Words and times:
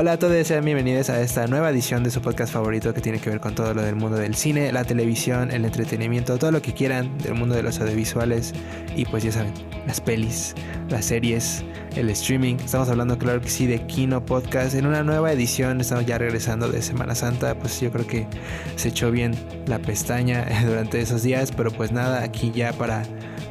Hola 0.00 0.12
a 0.12 0.16
todos, 0.16 0.46
sean 0.46 0.64
bienvenidos 0.64 1.10
a 1.10 1.20
esta 1.20 1.48
nueva 1.48 1.70
edición 1.70 2.04
de 2.04 2.12
su 2.12 2.20
podcast 2.20 2.52
favorito 2.52 2.94
que 2.94 3.00
tiene 3.00 3.18
que 3.18 3.30
ver 3.30 3.40
con 3.40 3.56
todo 3.56 3.74
lo 3.74 3.82
del 3.82 3.96
mundo 3.96 4.16
del 4.16 4.36
cine, 4.36 4.70
la 4.70 4.84
televisión, 4.84 5.50
el 5.50 5.64
entretenimiento, 5.64 6.38
todo 6.38 6.52
lo 6.52 6.62
que 6.62 6.72
quieran 6.72 7.18
del 7.18 7.34
mundo 7.34 7.56
de 7.56 7.64
los 7.64 7.80
audiovisuales 7.80 8.54
y 8.94 9.06
pues 9.06 9.24
ya 9.24 9.32
saben, 9.32 9.52
las 9.88 10.00
pelis, 10.00 10.54
las 10.88 11.04
series, 11.04 11.64
el 11.96 12.10
streaming. 12.10 12.58
Estamos 12.64 12.88
hablando, 12.88 13.18
claro 13.18 13.40
que 13.40 13.48
sí, 13.48 13.66
de 13.66 13.84
Kino 13.88 14.24
Podcast 14.24 14.76
en 14.76 14.86
una 14.86 15.02
nueva 15.02 15.32
edición. 15.32 15.80
Estamos 15.80 16.06
ya 16.06 16.16
regresando 16.16 16.68
de 16.68 16.80
Semana 16.80 17.16
Santa. 17.16 17.58
Pues 17.58 17.80
yo 17.80 17.90
creo 17.90 18.06
que 18.06 18.28
se 18.76 18.90
echó 18.90 19.10
bien 19.10 19.34
la 19.66 19.80
pestaña 19.80 20.46
durante 20.64 21.00
esos 21.00 21.24
días, 21.24 21.50
pero 21.50 21.72
pues 21.72 21.90
nada, 21.90 22.22
aquí 22.22 22.52
ya 22.54 22.72
para 22.72 23.02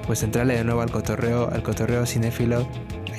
pues 0.05 0.23
entrarle 0.23 0.55
de 0.55 0.63
nuevo 0.63 0.79
al 0.79 0.91
cotorreo, 0.91 1.49
al 1.51 1.61
cotorreo 1.61 2.05
cinéfilo 2.05 2.65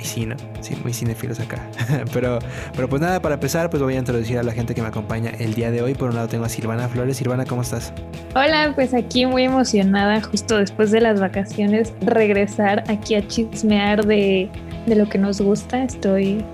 sí, 0.05 0.27
¿no? 0.27 0.37
Sí, 0.61 0.77
muy 0.83 0.93
cinefilos 0.93 1.41
acá. 1.41 1.69
pero, 2.13 2.39
pero 2.75 2.89
pues 2.89 3.01
nada, 3.03 3.21
para 3.21 3.35
empezar, 3.35 3.71
pues 3.71 3.83
voy 3.83 3.95
a 3.95 3.99
introducir 3.99 4.39
a 4.39 4.43
la 4.43 4.53
gente 4.53 4.75
que 4.75 4.83
me 4.83 4.89
acompaña 4.89 5.31
el 5.39 5.55
día 5.55 5.71
de 5.71 5.83
hoy. 5.83 5.95
Por 5.95 6.11
un 6.11 6.17
lado 6.17 6.29
tengo 6.29 6.45
a 6.45 6.49
Silvana 6.49 6.89
Flores. 6.89 7.17
Silvana, 7.17 7.45
¿cómo 7.45 7.63
estás? 7.63 7.93
Hola, 8.35 8.73
pues 8.75 8.95
aquí 8.95 9.27
muy 9.27 9.45
emocionada, 9.45 10.21
justo 10.21 10.59
después 10.59 10.91
de 10.91 11.01
las 11.01 11.21
vacaciones, 11.21 11.93
regresar 12.01 12.85
aquí 12.89 13.15
a 13.15 13.27
chismear 13.27 14.07
de, 14.07 14.49
de 14.87 14.95
lo 14.97 15.09
que 15.09 15.19
nos 15.19 15.41
gusta. 15.41 15.83
Estoy, 15.83 16.45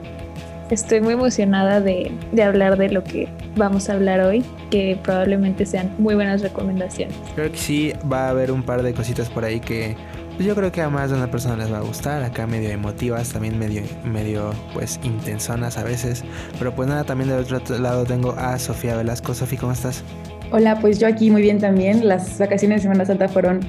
estoy 0.71 1.01
muy 1.01 1.15
emocionada 1.15 1.81
de, 1.81 2.13
de 2.33 2.43
hablar 2.43 2.79
de 2.79 2.91
lo 2.91 3.05
que 3.05 3.29
vamos 3.57 3.89
a 3.89 3.95
hablar 3.95 4.21
hoy, 4.21 4.45
que 4.71 4.99
probablemente 5.03 5.67
sean 5.67 5.93
muy 5.99 6.15
buenas 6.15 6.43
recomendaciones. 6.43 7.17
Creo 7.35 7.51
que 7.51 7.59
sí, 7.59 7.93
va 8.11 8.27
a 8.27 8.31
haber 8.31 8.51
un 8.51 8.63
par 8.63 8.83
de 8.83 8.95
cositas 8.95 9.29
por 9.29 9.45
ahí 9.45 9.61
que 9.61 9.97
yo 10.39 10.55
creo 10.55 10.73
que 10.73 10.81
a 10.81 10.89
de 10.89 11.15
una 11.15 11.31
persona 11.31 11.57
les 11.57 11.73
va 11.73 11.79
a 11.79 11.83
gustar. 11.83 12.23
Acá 12.23 12.47
medio 12.47 12.71
emotivas, 12.71 13.33
también 13.33 13.59
medio, 13.59 13.83
medio 14.05 14.53
pues 14.73 14.99
intensonas 15.03 15.79
a 15.79 15.85
veces. 15.85 16.25
Pero 16.59 16.75
pues 16.75 16.89
nada, 16.89 17.05
también 17.05 17.31
del 17.31 17.41
otro 17.41 17.79
lado 17.79 18.05
tengo 18.05 18.33
a 18.33 18.59
Sofía 18.59 18.97
Velasco. 18.97 19.35
Sofía, 19.35 19.61
¿cómo 19.61 19.73
estás? 19.73 20.03
Hola, 20.51 20.79
pues 20.81 20.99
yo 20.99 21.09
aquí 21.09 21.31
muy 21.31 21.43
bien 21.43 21.59
también. 21.59 22.07
Las 22.07 22.39
vacaciones 22.39 22.79
de 22.79 22.83
Semana 22.83 23.05
Santa 23.05 23.29
fueron 23.29 23.61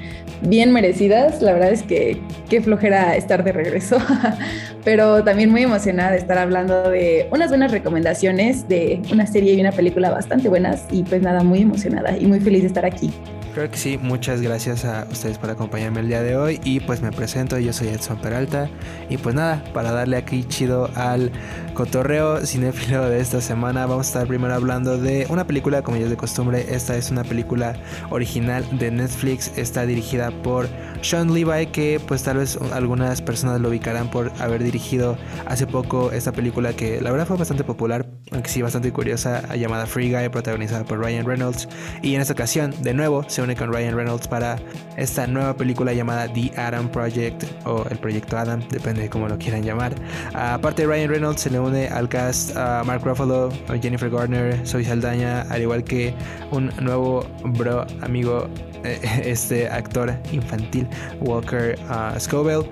bien 0.42 0.72
merecidas. 0.72 1.42
La 1.42 1.52
verdad 1.52 1.72
es 1.72 1.82
que 1.82 2.20
qué 2.48 2.60
flojera 2.60 3.16
estar 3.16 3.42
de 3.42 3.52
regreso, 3.52 3.98
pero 4.84 5.24
también 5.24 5.50
muy 5.50 5.62
emocionada 5.62 6.12
de 6.12 6.18
estar 6.18 6.38
hablando 6.38 6.90
de 6.90 7.28
unas 7.32 7.48
buenas 7.48 7.72
recomendaciones 7.72 8.68
de 8.68 9.02
una 9.12 9.26
serie 9.26 9.54
y 9.54 9.60
una 9.60 9.72
película 9.72 10.10
bastante 10.10 10.48
buenas. 10.48 10.84
Y 10.90 11.02
pues 11.02 11.22
nada, 11.22 11.42
muy 11.42 11.62
emocionada 11.62 12.16
y 12.16 12.26
muy 12.26 12.40
feliz 12.40 12.62
de 12.62 12.68
estar 12.68 12.84
aquí. 12.84 13.10
Creo 13.56 13.70
que 13.70 13.78
sí, 13.78 13.96
muchas 13.96 14.42
gracias 14.42 14.84
a 14.84 15.06
ustedes 15.10 15.38
por 15.38 15.48
acompañarme 15.48 16.00
el 16.00 16.08
día 16.08 16.22
de 16.22 16.36
hoy 16.36 16.60
y 16.62 16.80
pues 16.80 17.00
me 17.00 17.10
presento, 17.10 17.58
yo 17.58 17.72
soy 17.72 17.88
Edson 17.88 18.20
Peralta 18.20 18.68
y 19.08 19.16
pues 19.16 19.34
nada, 19.34 19.64
para 19.72 19.92
darle 19.92 20.18
aquí 20.18 20.44
chido 20.44 20.90
al 20.94 21.32
cotorreo 21.72 22.44
cinéfilo 22.44 23.08
de 23.08 23.18
esta 23.18 23.40
semana 23.40 23.86
vamos 23.86 24.08
a 24.08 24.10
estar 24.10 24.26
primero 24.26 24.52
hablando 24.52 24.98
de 24.98 25.26
una 25.30 25.46
película 25.46 25.80
como 25.80 25.96
ya 25.96 26.04
es 26.04 26.10
de 26.10 26.18
costumbre, 26.18 26.66
esta 26.68 26.98
es 26.98 27.10
una 27.10 27.24
película 27.24 27.76
original 28.10 28.62
de 28.78 28.90
Netflix, 28.90 29.50
está 29.56 29.86
dirigida 29.86 30.30
por 30.42 30.68
Sean 31.00 31.32
Levi 31.32 31.68
que 31.68 31.98
pues 32.06 32.24
tal 32.24 32.36
vez 32.36 32.58
algunas 32.74 33.22
personas 33.22 33.58
lo 33.62 33.70
ubicarán 33.70 34.10
por 34.10 34.32
haber 34.38 34.62
dirigido 34.64 35.16
hace 35.46 35.66
poco 35.66 36.12
esta 36.12 36.32
película 36.32 36.74
que 36.74 37.00
la 37.00 37.10
verdad 37.10 37.26
fue 37.26 37.38
bastante 37.38 37.64
popular, 37.64 38.06
aunque 38.32 38.50
sí 38.50 38.60
bastante 38.60 38.92
curiosa, 38.92 39.54
llamada 39.54 39.86
Free 39.86 40.12
Guy, 40.12 40.28
protagonizada 40.28 40.84
por 40.84 40.98
Ryan 40.98 41.24
Reynolds 41.24 41.70
y 42.02 42.14
en 42.16 42.20
esta 42.20 42.34
ocasión 42.34 42.74
de 42.82 42.92
nuevo 42.92 43.24
se 43.30 43.45
con 43.54 43.72
Ryan 43.72 43.94
Reynolds 43.94 44.26
para 44.26 44.56
esta 44.96 45.26
nueva 45.26 45.54
película 45.54 45.92
llamada 45.92 46.32
The 46.32 46.50
Adam 46.56 46.88
Project 46.88 47.44
o 47.64 47.84
el 47.90 47.98
Proyecto 47.98 48.36
Adam, 48.36 48.60
depende 48.70 49.02
de 49.02 49.10
cómo 49.10 49.28
lo 49.28 49.38
quieran 49.38 49.62
llamar. 49.62 49.94
aparte 50.34 50.82
de 50.82 50.88
Ryan 50.88 51.10
Reynolds 51.10 51.42
se 51.42 51.50
le 51.50 51.60
une 51.60 51.88
al 51.88 52.08
cast 52.08 52.56
a 52.56 52.82
Mark 52.84 53.04
Ruffalo, 53.04 53.50
Jennifer 53.80 54.10
Garner, 54.10 54.66
Zoe 54.66 54.84
Saldaña, 54.84 55.42
al 55.42 55.62
igual 55.62 55.84
que 55.84 56.14
un 56.50 56.72
nuevo 56.80 57.26
bro 57.44 57.86
amigo, 58.00 58.48
eh, 58.84 58.98
este 59.24 59.68
actor 59.68 60.14
infantil, 60.32 60.88
Walker 61.20 61.78
uh, 61.88 62.18
Scoville. 62.18 62.66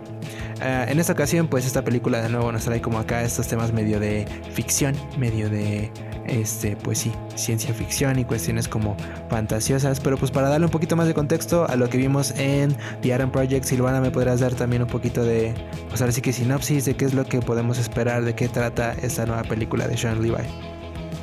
Uh, 0.60 0.88
en 0.88 1.00
esta 1.00 1.12
ocasión, 1.12 1.48
pues 1.48 1.66
esta 1.66 1.82
película 1.82 2.22
de 2.22 2.28
nuevo 2.28 2.50
nos 2.52 2.64
trae 2.64 2.80
como 2.80 2.98
acá 2.98 3.22
estos 3.22 3.48
temas 3.48 3.72
medio 3.72 3.98
de 3.98 4.24
ficción, 4.52 4.94
medio 5.18 5.50
de 5.50 5.90
este, 6.26 6.76
pues 6.76 6.98
sí, 6.98 7.12
ciencia 7.34 7.74
ficción 7.74 8.18
y 8.18 8.24
cuestiones 8.24 8.68
como 8.68 8.96
fantasiosas. 9.28 10.00
Pero 10.00 10.16
pues 10.16 10.30
para 10.30 10.48
darle 10.48 10.66
un 10.66 10.70
poquito 10.70 10.96
más 10.96 11.06
de 11.06 11.14
contexto 11.14 11.68
a 11.68 11.76
lo 11.76 11.88
que 11.88 11.98
vimos 11.98 12.32
en 12.38 12.76
The 13.02 13.14
Adam 13.14 13.30
Project, 13.30 13.64
Silvana, 13.64 14.00
¿me 14.00 14.10
podrás 14.10 14.40
dar 14.40 14.54
también 14.54 14.82
un 14.82 14.88
poquito 14.88 15.24
de, 15.24 15.52
pues 15.88 16.00
ahora 16.00 16.12
sí 16.12 16.20
que 16.20 16.32
sinopsis 16.32 16.84
de 16.84 16.94
qué 16.94 17.04
es 17.04 17.14
lo 17.14 17.24
que 17.24 17.40
podemos 17.40 17.78
esperar, 17.78 18.24
de 18.24 18.34
qué 18.34 18.48
trata 18.48 18.94
esta 19.02 19.26
nueva 19.26 19.42
película 19.42 19.88
de 19.88 19.96
Sean 19.96 20.22
Levi? 20.22 20.44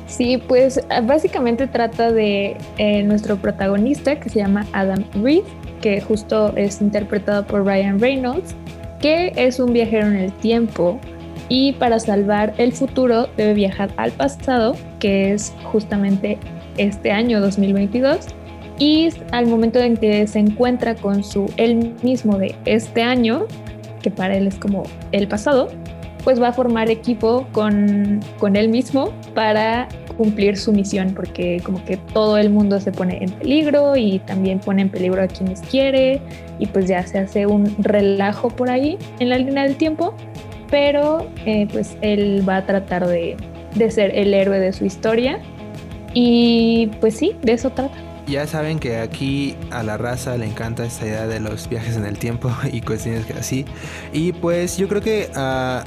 Sí, 0.06 0.36
pues 0.46 0.78
básicamente 1.04 1.66
trata 1.66 2.12
de 2.12 2.58
eh, 2.76 3.02
nuestro 3.02 3.36
protagonista 3.36 4.20
que 4.20 4.28
se 4.28 4.40
llama 4.40 4.66
Adam 4.72 5.04
Reed, 5.22 5.44
que 5.80 6.02
justo 6.02 6.54
es 6.54 6.82
interpretado 6.82 7.46
por 7.46 7.64
Ryan 7.64 7.98
Reynolds, 7.98 8.54
que 9.02 9.32
es 9.36 9.60
un 9.60 9.74
viajero 9.74 10.06
en 10.06 10.16
el 10.16 10.32
tiempo 10.32 10.98
y 11.48 11.72
para 11.72 11.98
salvar 11.98 12.54
el 12.56 12.72
futuro 12.72 13.28
debe 13.36 13.52
viajar 13.52 13.90
al 13.98 14.12
pasado, 14.12 14.74
que 15.00 15.32
es 15.32 15.52
justamente 15.64 16.38
este 16.78 17.10
año 17.10 17.40
2022. 17.40 18.28
Y 18.78 19.10
al 19.32 19.46
momento 19.46 19.78
en 19.80 19.96
que 19.96 20.26
se 20.26 20.38
encuentra 20.38 20.94
con 20.94 21.22
su 21.22 21.52
él 21.58 21.94
mismo 22.02 22.38
de 22.38 22.54
este 22.64 23.02
año, 23.02 23.46
que 24.00 24.10
para 24.10 24.36
él 24.36 24.46
es 24.46 24.54
como 24.54 24.84
el 25.10 25.28
pasado, 25.28 25.68
pues 26.24 26.40
va 26.40 26.48
a 26.48 26.52
formar 26.52 26.88
equipo 26.88 27.46
con, 27.52 28.20
con 28.38 28.56
él 28.56 28.68
mismo 28.68 29.12
para 29.34 29.88
cumplir 30.12 30.56
su 30.56 30.72
misión, 30.72 31.12
porque 31.14 31.60
como 31.64 31.84
que 31.84 31.96
todo 31.96 32.38
el 32.38 32.50
mundo 32.50 32.80
se 32.80 32.92
pone 32.92 33.18
en 33.22 33.30
peligro 33.30 33.96
y 33.96 34.18
también 34.20 34.60
pone 34.60 34.82
en 34.82 34.88
peligro 34.88 35.22
a 35.22 35.26
quienes 35.26 35.60
quiere 35.62 36.20
y 36.58 36.66
pues 36.66 36.86
ya 36.86 37.06
se 37.06 37.18
hace 37.18 37.46
un 37.46 37.74
relajo 37.78 38.48
por 38.48 38.70
ahí 38.70 38.98
en 39.18 39.28
la 39.30 39.38
línea 39.38 39.64
del 39.64 39.76
tiempo 39.76 40.14
pero 40.72 41.30
eh, 41.44 41.68
pues 41.70 41.98
él 42.00 42.48
va 42.48 42.56
a 42.56 42.66
tratar 42.66 43.06
de, 43.06 43.36
ser 43.90 44.18
el 44.18 44.32
héroe 44.32 44.58
de 44.58 44.72
su 44.72 44.86
historia 44.86 45.38
y 46.14 46.90
pues 46.98 47.14
sí, 47.14 47.36
de 47.42 47.52
eso 47.52 47.70
trata. 47.70 47.94
Ya 48.26 48.46
saben 48.46 48.78
que 48.78 48.96
aquí 48.96 49.54
a 49.70 49.82
la 49.82 49.98
raza 49.98 50.38
le 50.38 50.46
encanta 50.46 50.86
esta 50.86 51.06
idea 51.06 51.26
de 51.26 51.40
los 51.40 51.68
viajes 51.68 51.98
en 51.98 52.06
el 52.06 52.18
tiempo 52.18 52.50
y 52.72 52.80
cuestiones 52.80 53.30
así. 53.38 53.66
Y 54.14 54.32
pues 54.32 54.78
yo 54.78 54.88
creo 54.88 55.02
que 55.02 55.28
uh, 55.36 55.86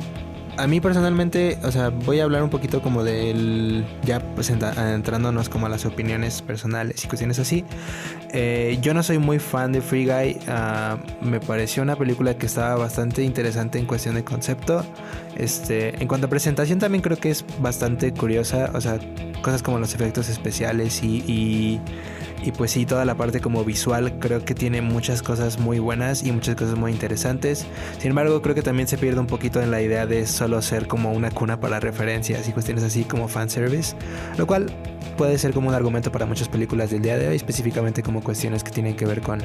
a 0.58 0.68
mí 0.68 0.80
personalmente, 0.80 1.58
o 1.64 1.72
sea, 1.72 1.90
voy 1.90 2.20
a 2.20 2.24
hablar 2.24 2.44
un 2.44 2.50
poquito 2.50 2.82
como 2.82 3.04
del, 3.04 3.86
ya 4.04 4.20
pues 4.36 4.50
entrándonos 4.50 5.50
como 5.50 5.66
a 5.66 5.70
las 5.70 5.86
opiniones 5.86 6.42
personales 6.42 7.04
y 7.04 7.08
cuestiones 7.08 7.40
así. 7.40 7.66
Eh, 8.32 8.78
yo 8.82 8.94
no 8.94 9.04
soy 9.04 9.18
muy 9.18 9.40
fan 9.40 9.72
de 9.72 9.82
Free 9.82 10.06
Guy, 10.06 10.40
ah, 10.48 10.98
me 11.22 11.40
pareció 11.40 11.84
una 11.84 11.96
película 11.96 12.38
que 12.38 12.46
estaba 12.46 12.76
bastante 12.76 13.24
interesante 13.24 13.80
en 13.80 13.86
cuestión 13.86 14.16
de 14.16 14.24
concepto. 14.24 14.86
Este, 15.36 16.02
en 16.02 16.08
cuanto 16.08 16.28
a 16.28 16.30
presentación 16.30 16.80
también 16.80 17.02
creo 17.02 17.18
que 17.18 17.32
es 17.32 17.46
bastante 17.60 18.14
curiosa, 18.14 18.72
o 18.74 18.82
sea, 18.82 19.00
cosas 19.42 19.62
como 19.62 19.80
los 19.80 19.94
efectos 19.94 20.30
especiales 20.30 21.04
y 21.04 21.24
y 21.36 21.80
pues 22.52 22.72
sí, 22.72 22.86
toda 22.86 23.06
la 23.06 23.16
parte 23.16 23.40
como 23.40 23.64
visual 23.64 24.20
creo 24.20 24.44
que 24.44 24.56
tiene 24.56 24.82
muchas 24.82 25.22
cosas 25.22 25.60
muy 25.60 25.80
buenas 25.80 26.24
y 26.24 26.32
muchas 26.32 26.56
cosas 26.56 26.76
muy 26.76 26.92
interesantes. 26.92 27.66
Sin 28.00 28.10
embargo, 28.10 28.42
creo 28.42 28.56
que 28.56 28.62
también 28.62 28.88
se 28.88 28.98
pierde 28.98 29.20
un 29.20 29.28
poquito 29.28 29.62
en 29.62 29.72
la 29.72 29.82
idea 29.82 30.06
de 30.06 30.26
solo 30.28 30.62
ser 30.62 30.88
como 30.88 31.12
una 31.12 31.32
cuna 31.32 31.60
para 31.60 31.80
referencias 31.80 32.48
y 32.48 32.52
cuestiones 32.52 32.84
así 32.84 33.04
como 33.04 33.28
fanservice. 33.28 33.96
Lo 34.38 34.48
cual 34.48 34.72
puede 35.18 35.38
ser 35.38 35.54
como 35.54 35.70
un 35.70 35.76
argumento 35.76 36.12
para 36.12 36.26
muchas 36.26 36.50
películas 36.50 36.92
del 36.92 37.02
día 37.02 37.18
de 37.18 37.28
hoy, 37.28 37.36
específicamente 37.36 38.04
como 38.04 38.22
cuestiones 38.22 38.64
que 38.64 38.72
tienen 38.72 38.96
que 38.96 39.06
ver 39.06 39.22
con 39.22 39.42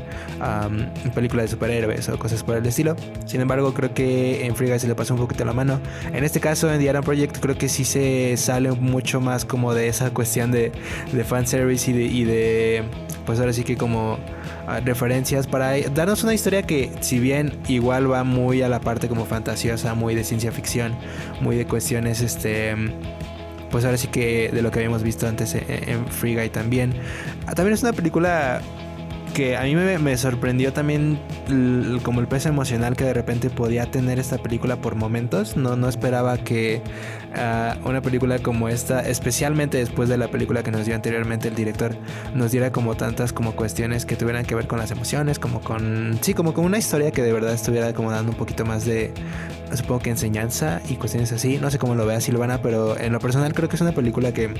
películas 1.14 1.44
de 1.44 1.48
superhéroes 1.48 2.08
o 2.08 2.18
cosas 2.18 2.42
por 2.42 2.56
el 2.56 2.66
estilo. 2.66 2.96
Sin 3.26 3.40
embargo, 3.40 3.72
creo 3.74 3.94
que 3.94 4.44
en 4.44 4.54
Free 4.56 4.68
Guy 4.68 4.78
se 4.78 4.88
le 4.88 4.94
pasó 4.94 5.14
un 5.14 5.20
poquito 5.20 5.44
la 5.44 5.52
mano. 5.52 5.80
En 6.12 6.24
este 6.24 6.40
caso, 6.40 6.72
en 6.72 6.80
The 6.80 7.00
Project, 7.02 7.38
creo 7.38 7.56
que 7.56 7.68
sí 7.68 7.84
se 7.84 8.36
sale 8.36 8.72
mucho 8.72 9.20
más 9.20 9.44
como 9.44 9.74
de 9.74 9.88
esa 9.88 10.10
cuestión 10.10 10.50
de, 10.50 10.72
de 11.12 11.24
fanservice 11.24 11.90
y 11.90 11.94
de, 11.94 12.04
y 12.04 12.24
de, 12.24 12.84
pues 13.26 13.38
ahora 13.38 13.52
sí 13.52 13.64
que 13.64 13.76
como 13.76 14.18
ah, 14.66 14.80
referencias 14.80 15.46
para 15.46 15.78
darnos 15.90 16.22
una 16.24 16.34
historia 16.34 16.62
que 16.62 16.90
si 17.00 17.18
bien 17.18 17.58
igual 17.68 18.10
va 18.10 18.24
muy 18.24 18.62
a 18.62 18.68
la 18.68 18.80
parte 18.80 19.08
como 19.08 19.24
fantasiosa, 19.24 19.94
muy 19.94 20.14
de 20.14 20.24
ciencia 20.24 20.52
ficción, 20.52 20.94
muy 21.40 21.56
de 21.56 21.66
cuestiones 21.66 22.20
este 22.20 22.74
pues 23.70 23.84
ahora 23.84 23.96
sí 23.96 24.08
que 24.08 24.50
de 24.50 24.62
lo 24.62 24.70
que 24.70 24.80
habíamos 24.80 25.02
visto 25.02 25.28
antes 25.28 25.54
en, 25.54 26.06
Free 26.08 26.34
Guy 26.34 26.50
también. 26.50 26.92
Ah, 27.46 27.54
también 27.54 27.74
es 27.74 27.82
una 27.82 27.92
película 27.92 28.60
que 29.30 29.56
a 29.56 29.62
mí 29.62 29.74
me, 29.74 30.16
sorprendió 30.16 30.72
también 30.72 31.20
como 32.02 32.20
el 32.20 32.26
peso 32.26 32.48
emocional 32.48 32.96
que 32.96 33.04
de 33.04 33.14
repente 33.14 33.48
podía 33.48 33.86
tener 33.90 34.18
esta 34.18 34.38
película 34.38 34.76
por 34.76 34.96
momentos. 34.96 35.56
No, 35.56 35.76
no 35.76 35.88
esperaba 35.88 36.36
que 36.38 36.82
una 37.84 38.00
película 38.02 38.38
como 38.38 38.68
esta, 38.68 39.00
especialmente 39.00 39.78
después 39.78 40.08
de 40.08 40.16
la 40.16 40.28
película 40.28 40.62
que 40.62 40.70
nos 40.70 40.86
dio 40.86 40.94
anteriormente 40.94 41.48
el 41.48 41.54
director, 41.54 41.94
nos 42.34 42.52
diera 42.52 42.72
como 42.72 42.96
tantas 42.96 43.32
como 43.32 43.54
cuestiones 43.54 44.04
que 44.04 44.16
tuvieran 44.16 44.44
que 44.44 44.54
ver 44.54 44.66
con 44.66 44.78
las 44.78 44.90
emociones, 44.90 45.38
como 45.38 45.60
con, 45.60 46.18
sí, 46.22 46.34
como 46.34 46.54
con 46.54 46.64
una 46.64 46.78
historia 46.78 47.10
que 47.10 47.22
de 47.22 47.32
verdad 47.32 47.52
estuviera 47.52 47.92
como 47.92 48.10
dando 48.10 48.32
un 48.32 48.38
poquito 48.38 48.64
más 48.64 48.84
de, 48.84 49.12
supongo 49.74 50.00
que 50.00 50.10
enseñanza 50.10 50.80
y 50.88 50.96
cuestiones 50.96 51.32
así. 51.32 51.58
No 51.58 51.70
sé 51.70 51.78
cómo 51.78 51.94
lo 51.94 52.06
vea 52.06 52.20
Silvana, 52.20 52.62
pero 52.62 52.98
en 52.98 53.12
lo 53.12 53.20
personal 53.20 53.52
creo 53.52 53.68
que 53.68 53.76
es 53.76 53.82
una 53.82 53.92
película 53.92 54.32
que 54.32 54.50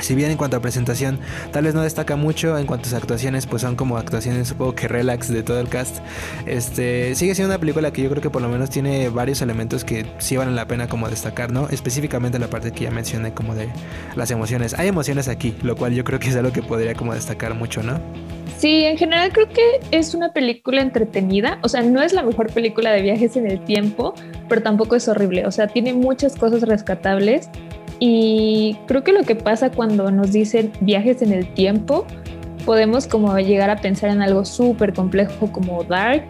si 0.00 0.14
bien 0.14 0.30
en 0.30 0.36
cuanto 0.36 0.56
a 0.56 0.60
presentación 0.60 1.18
tal 1.52 1.64
vez 1.64 1.74
no 1.74 1.82
destaca 1.82 2.16
mucho, 2.16 2.58
en 2.58 2.66
cuanto 2.66 2.94
a 2.94 2.98
actuaciones 2.98 3.46
pues 3.46 3.62
son 3.62 3.76
como 3.76 3.96
actuaciones 3.96 4.48
supongo 4.48 4.74
que 4.74 4.88
relax 4.88 5.28
de 5.28 5.42
todo 5.42 5.60
el 5.60 5.68
cast, 5.68 5.98
este 6.46 7.14
sigue 7.14 7.34
siendo 7.34 7.54
una 7.54 7.60
película 7.60 7.92
que 7.92 8.02
yo 8.02 8.10
creo 8.10 8.22
que 8.22 8.30
por 8.30 8.42
lo 8.42 8.48
menos 8.48 8.70
tiene 8.70 9.08
varios 9.08 9.42
elementos 9.42 9.84
que 9.84 10.06
sí 10.18 10.36
valen 10.36 10.56
la 10.56 10.66
pena 10.66 10.88
como 10.88 11.08
destacar, 11.08 11.52
¿no? 11.52 11.68
Específicamente 11.68 12.38
la 12.38 12.48
parte 12.48 12.72
que 12.72 12.84
ya 12.84 12.90
mencioné 12.90 13.32
como 13.32 13.54
de 13.54 13.68
las 14.16 14.30
emociones. 14.30 14.74
Hay 14.74 14.88
emociones 14.88 15.28
aquí, 15.28 15.56
lo 15.62 15.76
cual 15.76 15.94
yo 15.94 16.04
creo 16.04 16.18
que 16.18 16.28
es 16.28 16.36
algo 16.36 16.52
que 16.52 16.62
podría 16.62 16.94
como 16.94 17.14
destacar 17.14 17.54
mucho, 17.54 17.82
¿no? 17.82 18.00
Sí, 18.58 18.84
en 18.84 18.98
general 18.98 19.32
creo 19.32 19.48
que 19.48 19.80
es 19.90 20.14
una 20.14 20.34
película 20.34 20.82
entretenida, 20.82 21.58
o 21.62 21.68
sea, 21.68 21.80
no 21.80 22.02
es 22.02 22.12
la 22.12 22.22
mejor 22.22 22.52
película 22.52 22.90
de 22.92 23.00
viajes 23.00 23.36
en 23.36 23.46
el 23.46 23.64
tiempo, 23.64 24.12
pero 24.50 24.62
tampoco 24.62 24.96
es 24.96 25.08
horrible, 25.08 25.46
o 25.46 25.50
sea, 25.50 25.66
tiene 25.66 25.94
muchas 25.94 26.36
cosas 26.36 26.62
rescatables 26.62 27.48
y 28.00 28.78
creo 28.86 29.04
que 29.04 29.12
lo 29.12 29.22
que 29.22 29.36
pasa 29.36 29.70
cuando 29.70 30.10
nos 30.10 30.32
dicen 30.32 30.72
viajes 30.80 31.20
en 31.20 31.32
el 31.32 31.46
tiempo, 31.52 32.06
podemos 32.64 33.06
como 33.06 33.38
llegar 33.38 33.68
a 33.68 33.76
pensar 33.76 34.10
en 34.10 34.22
algo 34.22 34.46
súper 34.46 34.94
complejo 34.94 35.52
como 35.52 35.84
Dark. 35.84 36.24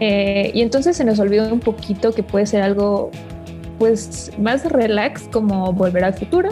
Eh, 0.00 0.50
y 0.54 0.62
entonces 0.62 0.96
se 0.96 1.04
nos 1.04 1.20
olvida 1.20 1.52
un 1.52 1.60
poquito 1.60 2.12
que 2.12 2.22
puede 2.22 2.46
ser 2.46 2.62
algo 2.62 3.10
pues 3.78 4.32
más 4.38 4.64
relax 4.64 5.28
como 5.30 5.72
Volver 5.72 6.04
al 6.04 6.14
Futuro, 6.14 6.48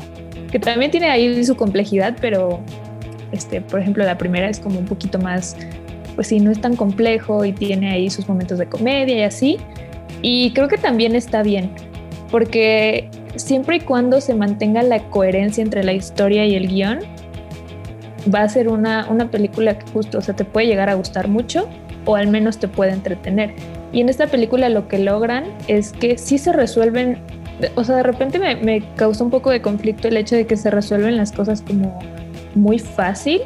que 0.53 0.59
también 0.59 0.91
tiene 0.91 1.09
ahí 1.09 1.43
su 1.43 1.57
complejidad, 1.57 2.17
pero 2.21 2.61
este, 3.33 3.61
por 3.63 3.81
ejemplo 3.81 4.05
la 4.05 4.19
primera 4.19 4.49
es 4.49 4.61
como 4.61 4.79
un 4.79 4.85
poquito 4.85 5.19
más, 5.19 5.57
pues 6.17 6.27
sí, 6.27 6.39
no 6.39 6.51
es 6.51 6.61
tan 6.61 6.77
complejo 6.77 7.45
y 7.45 7.53
tiene 7.53 7.91
ahí 7.91 8.11
sus 8.11 8.29
momentos 8.29 8.59
de 8.59 8.67
comedia 8.67 9.19
y 9.19 9.23
así. 9.23 9.57
Y 10.23 10.53
creo 10.53 10.69
que 10.69 10.77
también 10.77 11.17
está 11.17 11.43
bien, 11.43 11.71
porque 12.31 13.09
siempre 13.37 13.77
y 13.77 13.81
cuando 13.81 14.21
se 14.21 14.35
mantenga 14.35 14.83
la 14.83 15.01
coherencia 15.11 15.63
entre 15.63 15.85
la 15.85 15.93
historia 15.93 16.47
y 16.47 16.55
el 16.55 16.69
guion, 16.69 17.01
va 18.33 18.43
a 18.43 18.49
ser 18.49 18.69
una, 18.69 19.07
una 19.09 19.31
película 19.31 19.79
que 19.79 19.91
justo, 19.93 20.19
o 20.19 20.21
sea, 20.21 20.35
te 20.35 20.45
puede 20.45 20.67
llegar 20.67 20.89
a 20.89 20.95
gustar 20.95 21.29
mucho 21.29 21.69
o 22.05 22.17
al 22.17 22.29
menos 22.29 22.59
te 22.59 22.69
puede 22.69 22.93
entretener. 22.93 23.55
Y 23.93 24.01
en 24.01 24.09
esta 24.09 24.27
película 24.27 24.69
lo 24.69 24.89
que 24.89 24.99
logran 24.99 25.45
es 25.69 25.93
que 25.93 26.19
sí 26.19 26.39
se 26.39 26.53
resuelven, 26.53 27.19
o 27.75 27.85
sea, 27.85 27.97
de 27.97 28.03
repente 28.03 28.39
me, 28.39 28.57
me 28.57 28.83
causó 28.97 29.25
un 29.25 29.31
poco 29.31 29.51
de 29.51 29.61
conflicto 29.61 30.09
el 30.09 30.17
hecho 30.17 30.37
de 30.37 30.47
que 30.47 30.57
se 30.57 30.71
resuelven 30.71 31.17
las 31.17 31.33
cosas 31.33 31.63
como 31.63 31.99
muy 32.55 32.79
fácil, 32.79 33.43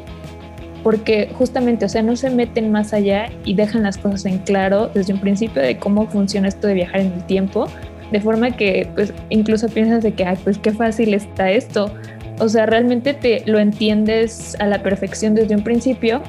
porque 0.83 1.29
justamente, 1.35 1.85
o 1.85 1.89
sea, 1.89 2.03
no 2.03 2.15
se 2.15 2.29
meten 2.29 2.71
más 2.71 2.93
allá 2.93 3.29
y 3.43 3.55
dejan 3.55 3.81
las 3.81 3.97
cosas 3.97 4.25
en 4.25 4.37
claro 4.39 4.91
desde 4.93 5.13
un 5.13 5.19
principio 5.19 5.61
de 5.61 5.77
cómo 5.77 6.07
funciona 6.07 6.47
esto 6.47 6.67
de 6.67 6.75
viajar 6.75 7.01
en 7.01 7.13
el 7.13 7.25
tiempo 7.25 7.67
de 8.11 8.19
forma 8.19 8.51
que 8.51 8.87
pues 8.95 9.13
incluso 9.29 9.67
piensas 9.67 10.03
de 10.03 10.13
que, 10.13 10.25
ay, 10.25 10.37
pues 10.43 10.57
qué 10.57 10.71
fácil 10.71 11.13
está 11.13 11.51
esto. 11.51 11.91
O 12.39 12.49
sea, 12.49 12.65
realmente 12.65 13.13
te 13.13 13.43
lo 13.45 13.59
entiendes 13.59 14.55
a 14.59 14.67
la 14.67 14.83
perfección 14.83 15.35
desde 15.35 15.55
un 15.55 15.63
principio 15.63 16.21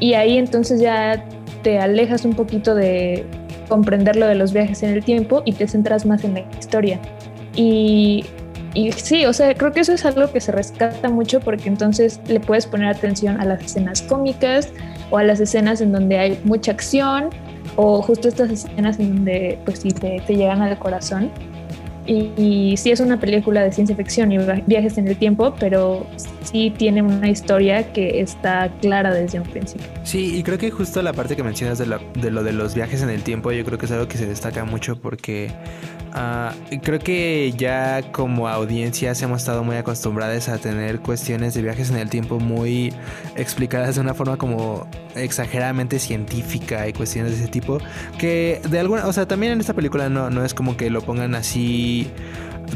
y 0.00 0.14
ahí 0.14 0.36
entonces 0.36 0.80
ya 0.80 1.24
te 1.62 1.78
alejas 1.78 2.24
un 2.24 2.34
poquito 2.34 2.74
de 2.74 3.24
comprender 3.68 4.16
lo 4.16 4.26
de 4.26 4.34
los 4.34 4.52
viajes 4.52 4.82
en 4.82 4.90
el 4.90 5.04
tiempo 5.04 5.42
y 5.44 5.52
te 5.52 5.68
centras 5.68 6.06
más 6.06 6.24
en 6.24 6.34
la 6.34 6.44
historia. 6.58 6.98
Y, 7.54 8.24
y 8.74 8.92
sí, 8.92 9.26
o 9.26 9.32
sea, 9.32 9.54
creo 9.54 9.72
que 9.72 9.80
eso 9.80 9.92
es 9.92 10.04
algo 10.04 10.30
que 10.32 10.40
se 10.40 10.52
rescata 10.52 11.08
mucho 11.08 11.40
porque 11.40 11.68
entonces 11.68 12.20
le 12.28 12.40
puedes 12.40 12.66
poner 12.66 12.88
atención 12.88 13.40
a 13.40 13.44
las 13.44 13.62
escenas 13.62 14.02
cómicas 14.02 14.72
o 15.10 15.18
a 15.18 15.22
las 15.22 15.40
escenas 15.40 15.80
en 15.80 15.92
donde 15.92 16.18
hay 16.18 16.40
mucha 16.44 16.72
acción 16.72 17.30
o 17.80 18.02
justo 18.02 18.26
estas 18.26 18.50
escenas 18.50 18.98
en 18.98 19.14
donde 19.14 19.56
pues 19.64 19.78
sí 19.78 19.92
te, 19.92 20.18
llegan 20.26 20.62
al 20.62 20.76
corazón. 20.80 21.30
Y, 22.08 22.74
sí 22.78 22.90
es 22.90 23.00
una 23.00 23.20
película 23.20 23.62
de 23.62 23.70
ciencia 23.70 23.94
ficción 23.94 24.32
y 24.32 24.38
viajes 24.66 24.96
en 24.96 25.08
el 25.08 25.16
tiempo, 25.16 25.54
pero 25.60 26.06
sí 26.42 26.72
tiene 26.74 27.02
una 27.02 27.28
historia 27.28 27.92
que 27.92 28.20
está 28.20 28.72
clara 28.80 29.12
desde 29.12 29.38
un 29.38 29.46
principio. 29.46 29.86
Sí, 30.04 30.38
y 30.38 30.42
creo 30.42 30.56
que 30.56 30.70
justo 30.70 31.02
la 31.02 31.12
parte 31.12 31.36
que 31.36 31.42
mencionas 31.42 31.76
de, 31.76 31.98
de 32.14 32.30
lo 32.30 32.42
de 32.42 32.52
los 32.54 32.74
viajes 32.74 33.02
en 33.02 33.10
el 33.10 33.22
tiempo, 33.22 33.52
yo 33.52 33.62
creo 33.64 33.76
que 33.76 33.84
es 33.84 33.92
algo 33.92 34.08
que 34.08 34.16
se 34.16 34.26
destaca 34.26 34.64
mucho 34.64 34.98
porque 34.98 35.50
Ah, 36.12 36.54
creo 36.82 36.98
que 36.98 37.52
ya 37.56 38.02
como 38.12 38.48
audiencias 38.48 39.20
hemos 39.22 39.40
estado 39.40 39.62
muy 39.62 39.76
acostumbrados 39.76 40.48
a 40.48 40.58
tener 40.58 41.00
cuestiones 41.00 41.54
de 41.54 41.62
viajes 41.62 41.90
en 41.90 41.96
el 41.96 42.08
tiempo 42.08 42.40
muy 42.40 42.92
explicadas 43.36 43.96
de 43.96 44.00
una 44.00 44.14
forma 44.14 44.36
como 44.36 44.88
exageradamente 45.14 45.98
científica 45.98 46.88
y 46.88 46.92
cuestiones 46.92 47.32
de 47.32 47.38
ese 47.38 47.48
tipo. 47.48 47.78
Que 48.18 48.60
de 48.68 48.78
alguna, 48.78 49.06
o 49.06 49.12
sea, 49.12 49.26
también 49.28 49.52
en 49.52 49.60
esta 49.60 49.74
película 49.74 50.08
no, 50.08 50.30
no 50.30 50.44
es 50.44 50.54
como 50.54 50.76
que 50.76 50.90
lo 50.90 51.02
pongan 51.02 51.34
así 51.34 51.97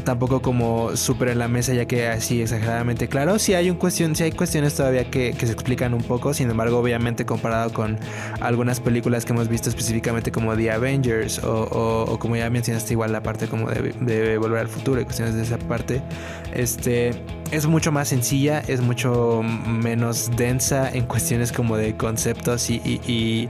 tampoco 0.03 0.41
como 0.41 0.95
súper 0.95 1.29
en 1.29 1.39
la 1.39 1.47
mesa 1.47 1.73
ya 1.73 1.85
que 1.85 2.07
así 2.07 2.41
exageradamente 2.41 3.07
claro. 3.07 3.39
Si 3.39 3.53
hay 3.53 3.69
un 3.69 3.77
cuestión, 3.77 4.15
si 4.15 4.23
hay 4.23 4.31
cuestiones 4.31 4.73
todavía 4.75 5.09
que, 5.09 5.33
se 5.33 5.51
explican 5.51 5.93
un 5.93 6.01
poco, 6.01 6.33
sin 6.33 6.49
embargo, 6.49 6.79
obviamente 6.79 7.25
comparado 7.25 7.71
con 7.71 7.99
algunas 8.41 8.79
películas 8.79 9.25
que 9.25 9.33
hemos 9.33 9.47
visto 9.47 9.69
específicamente 9.69 10.31
como 10.31 10.55
The 10.55 10.71
Avengers 10.71 11.41
o, 11.43 12.17
como 12.19 12.35
ya 12.35 12.49
mencionaste 12.49 12.93
igual 12.93 13.11
la 13.11 13.23
parte 13.23 13.47
como 13.47 13.69
de, 13.69 14.37
Volver 14.37 14.59
al 14.59 14.67
Futuro 14.67 14.99
y 14.99 15.05
cuestiones 15.05 15.35
de 15.35 15.43
esa 15.43 15.57
parte, 15.57 16.01
este 16.53 17.11
es 17.51 17.67
mucho 17.67 17.91
más 17.91 18.07
sencilla, 18.07 18.59
es 18.67 18.81
mucho 18.81 19.41
menos 19.43 20.31
densa 20.35 20.89
en 20.91 21.05
cuestiones 21.05 21.51
como 21.51 21.77
de 21.77 21.95
conceptos 21.95 22.69
y 22.69 23.49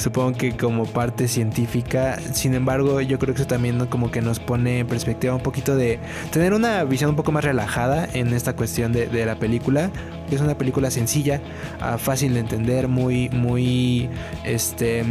supongo 0.00 0.36
que 0.36 0.56
como 0.56 0.86
parte 0.86 1.28
científica. 1.28 2.18
Sin 2.32 2.54
embargo, 2.54 3.00
yo 3.00 3.18
creo 3.18 3.34
que 3.34 3.42
eso 3.42 3.48
también 3.48 3.86
como 3.86 4.10
que 4.10 4.20
nos 4.22 4.40
pone 4.40 4.80
en 4.80 4.86
perspectiva 4.86 5.34
un 5.34 5.42
poquito 5.42 5.76
de 5.76 5.98
tener 6.32 6.54
una 6.54 6.84
visión 6.84 7.10
un 7.10 7.16
poco 7.16 7.32
más 7.32 7.44
relajada 7.44 8.08
en 8.12 8.32
esta 8.32 8.56
cuestión 8.56 8.92
de, 8.92 9.06
de 9.06 9.26
la 9.26 9.36
película. 9.36 9.90
Es 10.30 10.40
una 10.40 10.56
película 10.56 10.90
sencilla, 10.90 11.40
ah, 11.80 11.98
fácil 11.98 12.34
de 12.34 12.40
entender, 12.40 12.88
muy, 12.88 13.28
muy, 13.30 14.08
este 14.44 15.04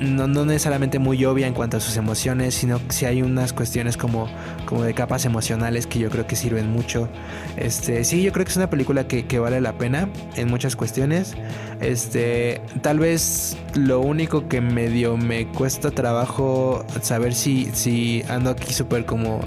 no, 0.00 0.26
no, 0.26 0.44
necesariamente 0.44 0.98
muy 0.98 1.24
obvia 1.24 1.46
en 1.46 1.54
cuanto 1.54 1.76
a 1.76 1.80
sus 1.80 1.96
emociones, 1.96 2.54
sino 2.54 2.78
que 2.86 2.92
si 2.92 3.06
hay 3.06 3.22
unas 3.22 3.52
cuestiones 3.52 3.96
como, 3.96 4.28
como 4.66 4.82
de 4.82 4.94
capas 4.94 5.24
emocionales 5.24 5.86
que 5.86 5.98
yo 5.98 6.10
creo 6.10 6.26
que 6.26 6.36
sirven 6.36 6.70
mucho. 6.70 7.08
Este, 7.56 8.04
sí, 8.04 8.22
yo 8.22 8.32
creo 8.32 8.44
que 8.44 8.50
es 8.50 8.56
una 8.56 8.70
película 8.70 9.08
que, 9.08 9.26
que, 9.26 9.38
vale 9.38 9.60
la 9.60 9.72
pena 9.78 10.08
en 10.36 10.48
muchas 10.48 10.76
cuestiones. 10.76 11.34
Este, 11.80 12.60
tal 12.82 12.98
vez 12.98 13.56
lo 13.74 14.00
único 14.00 14.48
que 14.48 14.60
medio 14.60 15.16
me 15.16 15.46
cuesta 15.48 15.90
trabajo 15.90 16.84
saber 17.02 17.34
si, 17.34 17.70
si 17.72 18.22
ando 18.28 18.50
aquí 18.50 18.72
súper 18.72 19.04
como 19.06 19.40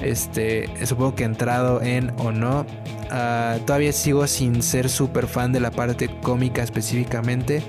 este, 0.00 0.68
supongo 0.86 1.14
que 1.14 1.24
entrado 1.24 1.82
en 1.82 2.12
o 2.18 2.32
no. 2.32 2.66
Ah, 3.10 3.58
todavía 3.64 3.92
sigo 3.92 4.26
sin 4.26 4.62
ser 4.62 4.88
súper 4.88 5.26
fan 5.26 5.52
de 5.52 5.60
la 5.60 5.70
parte 5.70 6.08
cómica 6.22 6.62
específicamente. 6.62 7.62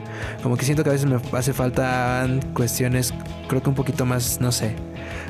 Como 0.43 0.57
que 0.57 0.65
siento 0.65 0.83
que 0.83 0.89
a 0.89 0.93
veces 0.93 1.07
me 1.07 1.19
hace 1.37 1.53
falta 1.53 2.27
cuestiones, 2.53 3.13
creo 3.47 3.61
que 3.61 3.69
un 3.69 3.75
poquito 3.75 4.05
más, 4.05 4.41
no 4.41 4.51
sé, 4.51 4.75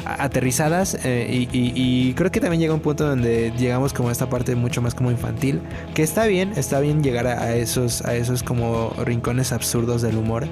aterrizadas 0.06 0.98
eh, 1.04 1.48
y, 1.52 2.14
creo 2.14 2.32
que 2.32 2.40
también 2.40 2.62
llega 2.62 2.74
un 2.74 2.80
punto 2.80 3.06
donde 3.06 3.52
llegamos 3.58 3.94
como 3.94 4.10
a 4.10 4.12
esta 4.12 4.30
parte 4.30 4.56
mucho 4.56 4.82
más 4.82 4.96
como 4.96 5.12
infantil 5.12 5.62
que 5.94 6.04
está 6.04 6.26
bien 6.26 6.54
está 6.56 6.80
bien 6.80 7.04
llegar 7.04 7.28
a, 7.28 7.56
esos 7.56 8.04
a 8.06 8.16
esos 8.16 8.44
como 8.44 8.94
rincones 9.04 9.52
absurdos 9.52 10.02
del 10.02 10.18
humor 10.18 10.48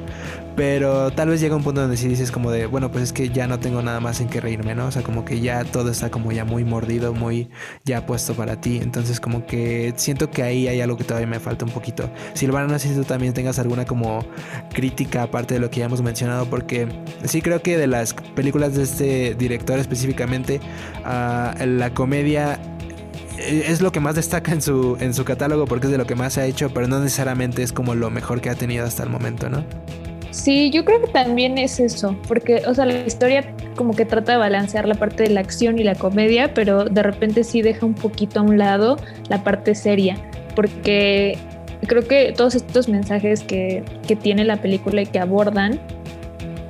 pero 0.56 1.12
tal 1.12 1.30
vez 1.30 1.42
llega 1.42 1.56
un 1.56 1.64
punto 1.64 1.82
donde 1.82 1.98
si 1.98 2.08
dices 2.08 2.32
como 2.32 2.52
de 2.52 2.66
bueno 2.66 2.92
pues 2.92 3.06
es 3.06 3.14
que 3.14 3.30
ya 3.30 3.48
no 3.48 3.60
tengo 3.60 3.82
nada 3.82 4.00
más 4.00 4.20
en 4.22 4.28
que 4.28 4.42
reírme 4.42 4.76
no 4.76 4.88
o 4.88 4.92
sea 4.92 5.04
como 5.04 5.26
que 5.26 5.40
ya 5.40 5.64
todo 5.64 5.90
está 5.90 6.10
como 6.10 6.32
ya 6.32 6.46
muy 6.46 6.64
mordido 6.64 7.14
muy 7.14 7.50
ya 7.86 8.06
puesto 8.06 8.34
para 8.34 8.60
ti 8.60 8.80
entonces 8.82 9.20
como 9.20 9.46
que 9.46 9.55
siento 9.96 10.30
que 10.30 10.44
ahí 10.44 10.68
hay 10.68 10.82
algo 10.82 10.98
que 10.98 11.04
todavía 11.04 11.28
me 11.28 11.40
falta 11.40 11.66
un 11.66 11.72
poquito 11.72 12.10
Silvana 12.34 12.68
no 12.68 12.80
sé 12.80 12.90
si 12.90 12.96
tú 12.96 13.04
también 13.04 13.34
tengas 13.34 13.60
alguna 13.60 13.86
como 13.86 14.26
crítica 14.74 15.24
aparte 15.24 15.54
de 15.56 15.60
lo 15.60 15.70
que 15.70 15.80
ya 15.80 15.86
hemos 15.86 16.02
mencionado 16.02 16.46
porque 16.50 16.88
sí 17.24 17.42
creo 17.42 17.62
que 17.62 17.78
de 17.78 17.88
las 17.88 18.14
películas 18.14 18.76
de 18.76 18.84
este 18.84 19.36
director 19.36 19.80
específicamente, 19.80 20.60
ah, 21.04 21.56
la 21.66 21.94
comedia 21.94 22.60
eh, 23.38 23.66
es 23.68 23.82
lo 23.82 23.92
que 23.92 24.00
más 24.00 24.16
destaca 24.16 24.52
en 24.52 24.62
su, 24.62 24.98
en 25.00 25.14
su 25.14 25.26
catálogo 25.26 25.66
porque 25.66 25.88
es 25.88 25.92
de 25.92 25.98
lo 25.98 26.06
que 26.06 26.16
más 26.16 26.34
se 26.34 26.42
ha 26.42 26.46
hecho, 26.46 26.74
pero 26.74 26.88
no 26.88 27.00
necesariamente 27.00 27.64
es 27.64 27.72
como 27.72 27.96
lo 27.96 28.10
mejor 28.10 28.42
que 28.42 28.50
ha 28.50 28.56
tenido 28.56 28.86
hasta 28.86 29.04
el 29.04 29.10
momento, 29.10 29.50
¿no? 29.50 29.64
Sí, 30.36 30.70
yo 30.70 30.84
creo 30.84 31.00
que 31.00 31.08
también 31.08 31.58
es 31.58 31.80
eso, 31.80 32.14
porque, 32.28 32.62
o 32.68 32.74
sea, 32.74 32.86
la 32.86 33.06
historia 33.06 33.56
como 33.78 33.94
que 33.94 34.04
trata 34.04 34.34
de 34.34 34.38
balancear 34.38 34.86
la 34.86 34.96
parte 34.96 35.24
de 35.24 35.30
la 35.30 35.40
acción 35.40 35.80
y 35.80 35.84
la 35.86 35.96
comedia, 35.96 36.54
pero 36.54 36.84
de 36.84 37.04
repente 37.04 37.46
sí 37.46 37.62
deja 37.62 37.86
un 37.86 37.94
poquito 37.94 38.42
a 38.42 38.44
un 38.44 38.58
lado 38.58 38.98
la 39.30 39.46
parte 39.46 39.74
seria, 39.76 40.18
porque 40.54 41.38
creo 41.88 42.06
que 42.06 42.34
todos 42.36 42.54
estos 42.54 42.90
mensajes 42.90 43.44
que, 43.44 43.82
que 44.06 44.18
tiene 44.18 44.44
la 44.44 44.58
película 44.58 45.04
y 45.04 45.06
que 45.06 45.20
abordan 45.20 45.80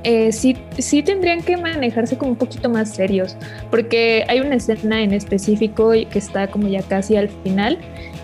eh, 0.04 0.30
sí, 0.30 0.56
sí 0.78 1.02
tendrían 1.02 1.42
que 1.42 1.56
manejarse 1.56 2.16
como 2.16 2.30
un 2.30 2.36
poquito 2.36 2.68
más 2.68 2.94
serios, 2.94 3.36
porque 3.72 4.24
hay 4.28 4.38
una 4.38 4.54
escena 4.54 5.02
en 5.02 5.12
específico 5.12 5.90
que 5.90 6.18
está 6.20 6.46
como 6.46 6.68
ya 6.68 6.82
casi 6.82 7.16
al 7.16 7.28
final, 7.28 7.78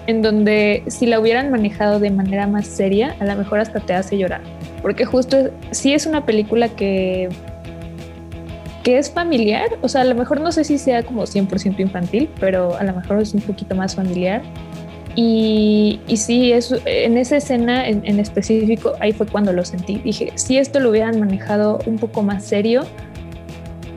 en 0.06 0.22
donde 0.22 0.84
si 0.87 1.06
la 1.06 1.18
hubieran 1.18 1.50
manejado 1.50 1.99
de 1.99 2.11
manera 2.11 2.46
más 2.46 2.68
seria, 2.68 3.16
a 3.18 3.25
lo 3.25 3.34
mejor 3.34 3.58
hasta 3.58 3.80
te 3.80 3.94
hace 3.94 4.16
llorar, 4.16 4.42
porque 4.83 5.05
justo 5.05 5.51
sí 5.71 5.95
es 5.95 6.07
una 6.07 6.27
película 6.27 6.69
que 6.69 7.29
que 8.83 8.99
es 8.99 9.12
familiar, 9.12 9.79
o 9.81 9.89
sea, 9.89 10.01
a 10.01 10.05
lo 10.05 10.17
mejor 10.17 10.41
no 10.41 10.51
sé 10.51 10.65
si 10.65 10.77
sea 10.77 11.05
como 11.05 11.23
100% 11.23 11.79
infantil, 11.79 12.29
pero 12.41 12.77
a 12.77 12.83
lo 12.83 12.93
mejor 12.93 13.23
es 13.23 13.33
un 13.33 13.41
poquito 13.41 13.77
más 13.77 13.95
familiar 13.95 14.43
y, 15.15 16.01
y 16.09 16.17
sí, 16.17 16.53
es, 16.53 16.75
en 16.87 17.19
esa 17.19 17.37
escena 17.37 17.87
en, 17.87 18.19
específico, 18.19 18.95
ahí 19.01 19.12
fue 19.12 19.27
cuando 19.27 19.53
lo 19.53 19.65
sentí. 19.65 19.99
Dije, 19.99 20.33
si 20.37 20.57
esto 20.57 20.81
lo 20.81 20.91
hubieran 20.91 21.21
manejado 21.21 21.79
un 21.87 21.97
poco 21.97 22.23
más 22.23 22.45
serio 22.45 22.85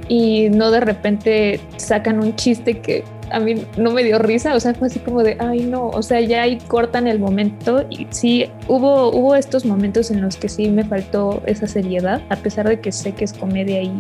y 0.10 0.50
no 0.50 0.72
de 0.72 0.82
repente 0.82 1.60
sacan 1.78 2.20
un 2.20 2.36
chiste 2.36 2.80
que 2.80 3.04
a 3.32 3.40
mí 3.40 3.56
no 3.78 3.92
me 3.92 4.04
dio 4.04 4.20
risa, 4.20 4.56
o 4.56 4.60
sea, 4.60 4.74
fue 4.74 4.88
así 4.88 5.00
como 5.00 5.24
de, 5.24 5.38
ay 5.40 5.66
no, 5.66 5.88
o 5.88 6.02
sea, 6.02 6.22
ya 6.22 6.44
ahí 6.44 6.58
cortan 6.68 7.08
el 7.08 7.20
momento 7.20 7.86
y 7.90 8.08
sí, 8.10 8.46
hubo, 8.68 9.10
hubo 9.12 9.36
estos 9.36 9.66
momentos 9.66 10.12
en 10.12 10.22
los 10.22 10.38
que 10.38 10.50
sí 10.50 10.70
me 10.70 10.84
faltó 10.84 11.42
esa 11.46 11.68
seriedad, 11.68 12.22
a 12.30 12.36
pesar 12.36 12.68
de 12.68 12.80
que 12.80 12.92
sé 12.92 13.14
que 13.14 13.26
es 13.26 13.34
comedia 13.34 13.82
y 13.82 13.92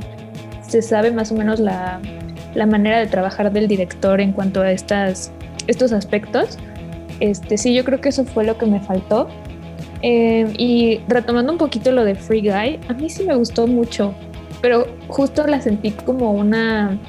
se 0.67 0.81
sabe 0.81 1.11
más 1.11 1.31
o 1.31 1.35
menos 1.35 1.59
la, 1.59 1.99
la 2.53 2.65
manera 2.65 2.99
de 2.99 3.07
trabajar 3.07 3.51
del 3.51 3.67
director 3.67 4.21
en 4.21 4.31
cuanto 4.31 4.61
a 4.61 4.71
estas, 4.71 5.31
estos 5.67 5.91
aspectos 5.91 6.57
este, 7.19 7.57
sí, 7.57 7.73
yo 7.73 7.83
creo 7.83 8.01
que 8.01 8.09
eso 8.09 8.25
fue 8.25 8.43
lo 8.43 8.57
que 8.57 8.65
me 8.65 8.79
faltó. 8.79 9.27
Eh, 10.01 10.51
y 10.57 10.99
retomando 11.07 11.51
un 11.51 11.57
poquito 11.57 11.91
lo 11.91 12.03
de 12.03 12.15
Free 12.15 12.41
Guy, 12.41 12.79
a 12.87 12.93
mí 12.93 13.09
sí 13.09 13.23
me 13.23 13.35
gustó 13.35 13.65
mucho, 13.65 14.13
pero 14.61 14.85
justo 15.07 15.47
la 15.47 15.61
sentí 15.61 15.91
como 15.91 16.31
una, 16.31 16.99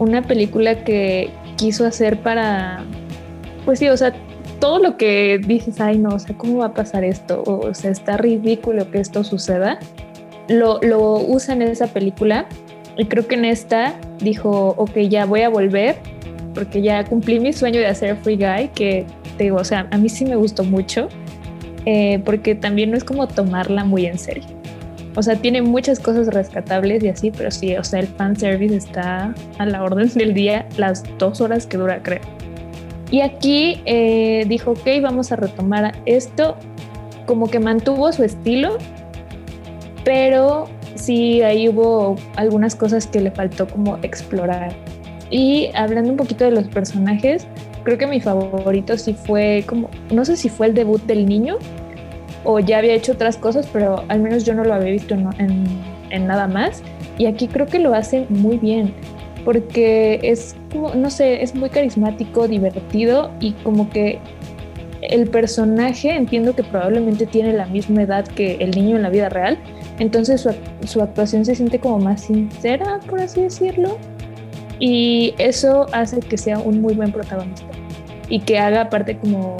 una 0.00 0.22
película 0.22 0.82
que 0.82 1.30
quiso 1.56 1.86
hacer 1.86 2.20
para, 2.20 2.82
pues 3.64 3.78
sí, 3.78 3.88
o 3.88 3.96
sea, 3.96 4.14
todo 4.58 4.78
lo 4.78 4.96
que 4.96 5.40
dices, 5.46 5.80
ay 5.80 5.98
no, 5.98 6.10
o 6.10 6.18
sea, 6.18 6.36
¿cómo 6.36 6.58
va 6.58 6.66
a 6.66 6.74
pasar 6.74 7.04
esto? 7.04 7.42
O, 7.46 7.72
sea, 7.74 7.90
está 7.90 8.16
ridículo 8.16 8.90
que 8.90 8.98
esto 8.98 9.22
suceda. 9.22 9.78
Lo, 10.48 10.80
lo 10.82 11.18
usa 11.20 11.54
en 11.54 11.62
esa 11.62 11.86
película 11.86 12.46
y 12.96 13.06
creo 13.06 13.28
que 13.28 13.36
en 13.36 13.44
esta 13.44 13.94
dijo, 14.20 14.74
ok, 14.76 14.98
ya 15.08 15.26
voy 15.26 15.42
a 15.42 15.48
volver 15.48 15.96
porque 16.54 16.82
ya 16.82 17.04
cumplí 17.04 17.38
mi 17.38 17.52
sueño 17.52 17.78
de 17.78 17.86
hacer 17.86 18.16
Free 18.16 18.36
Guy, 18.36 18.68
que 18.74 19.06
te 19.36 19.44
digo, 19.44 19.58
o 19.58 19.64
sea, 19.64 19.86
a 19.90 19.98
mí 19.98 20.08
sí 20.08 20.24
me 20.24 20.36
gustó 20.36 20.64
mucho, 20.64 21.08
eh, 21.86 22.20
porque 22.24 22.54
también 22.54 22.90
no 22.90 22.96
es 22.96 23.04
como 23.04 23.28
tomarla 23.28 23.84
muy 23.84 24.06
en 24.06 24.18
serio. 24.18 24.44
O 25.16 25.22
sea, 25.22 25.36
tiene 25.36 25.62
muchas 25.62 25.98
cosas 25.98 26.28
rescatables 26.28 27.02
y 27.02 27.08
así, 27.08 27.30
pero 27.30 27.50
sí, 27.50 27.76
o 27.76 27.82
sea, 27.82 28.00
el 28.00 28.06
fan 28.06 28.36
service 28.36 28.76
está 28.76 29.34
a 29.58 29.66
la 29.66 29.82
orden 29.82 30.08
del 30.14 30.34
día 30.34 30.68
las 30.76 31.02
dos 31.18 31.40
horas 31.40 31.66
que 31.66 31.76
dura, 31.76 32.02
creo. 32.02 32.20
Y 33.10 33.22
aquí 33.22 33.82
eh, 33.86 34.44
dijo, 34.48 34.72
ok, 34.72 34.86
vamos 35.02 35.32
a 35.32 35.36
retomar 35.36 35.96
esto, 36.06 36.56
como 37.26 37.50
que 37.50 37.58
mantuvo 37.58 38.12
su 38.12 38.22
estilo, 38.22 38.78
pero 40.04 40.68
sí 40.94 41.42
ahí 41.42 41.68
hubo 41.68 42.16
algunas 42.36 42.76
cosas 42.76 43.06
que 43.08 43.20
le 43.20 43.32
faltó 43.32 43.66
como 43.66 43.98
explorar. 44.02 44.72
Y 45.28 45.70
hablando 45.74 46.10
un 46.10 46.16
poquito 46.16 46.44
de 46.44 46.52
los 46.52 46.68
personajes, 46.68 47.46
creo 47.82 47.98
que 47.98 48.06
mi 48.06 48.20
favorito 48.20 48.96
sí 48.96 49.14
fue 49.14 49.64
como, 49.66 49.90
no 50.12 50.24
sé 50.24 50.36
si 50.36 50.48
fue 50.48 50.68
el 50.68 50.74
debut 50.74 51.02
del 51.02 51.26
niño 51.26 51.58
o 52.44 52.58
ya 52.58 52.78
había 52.78 52.94
hecho 52.94 53.12
otras 53.12 53.36
cosas, 53.36 53.68
pero 53.72 54.04
al 54.08 54.20
menos 54.20 54.44
yo 54.44 54.54
no 54.54 54.64
lo 54.64 54.74
había 54.74 54.92
visto 54.92 55.14
en, 55.14 56.26
nada 56.26 56.46
más. 56.48 56.82
Y 57.18 57.26
aquí 57.26 57.48
creo 57.48 57.66
que 57.66 57.78
lo 57.78 57.94
hace 57.94 58.26
muy 58.28 58.56
bien, 58.56 58.94
porque 59.44 60.20
es 60.22 60.56
como, 60.72 60.94
no 60.94 61.10
sé, 61.10 61.42
es 61.42 61.54
muy 61.54 61.68
carismático, 61.68 62.48
divertido 62.48 63.30
y 63.40 63.52
como 63.52 63.90
que 63.90 64.18
el 65.02 65.28
personaje 65.28 66.14
entiendo 66.14 66.54
que 66.54 66.62
probablemente 66.62 67.26
tiene 67.26 67.52
la 67.52 67.66
misma 67.66 68.02
edad 68.02 68.26
que 68.26 68.56
el 68.56 68.70
niño 68.72 68.96
en 68.96 69.02
la 69.02 69.10
vida 69.10 69.28
real, 69.28 69.58
entonces 69.98 70.42
su, 70.42 70.50
su 70.86 71.00
actuación 71.00 71.44
se 71.44 71.54
siente 71.54 71.78
como 71.78 71.98
más 71.98 72.22
sincera, 72.22 73.00
por 73.08 73.20
así 73.20 73.42
decirlo 73.42 73.98
y 74.80 75.34
eso 75.36 75.86
hace 75.92 76.20
que 76.20 76.38
sea 76.38 76.58
un 76.58 76.80
muy 76.80 76.94
buen 76.94 77.12
protagonista 77.12 77.66
y 78.28 78.40
que 78.40 78.58
haga 78.58 78.88
parte 78.88 79.16
como 79.18 79.58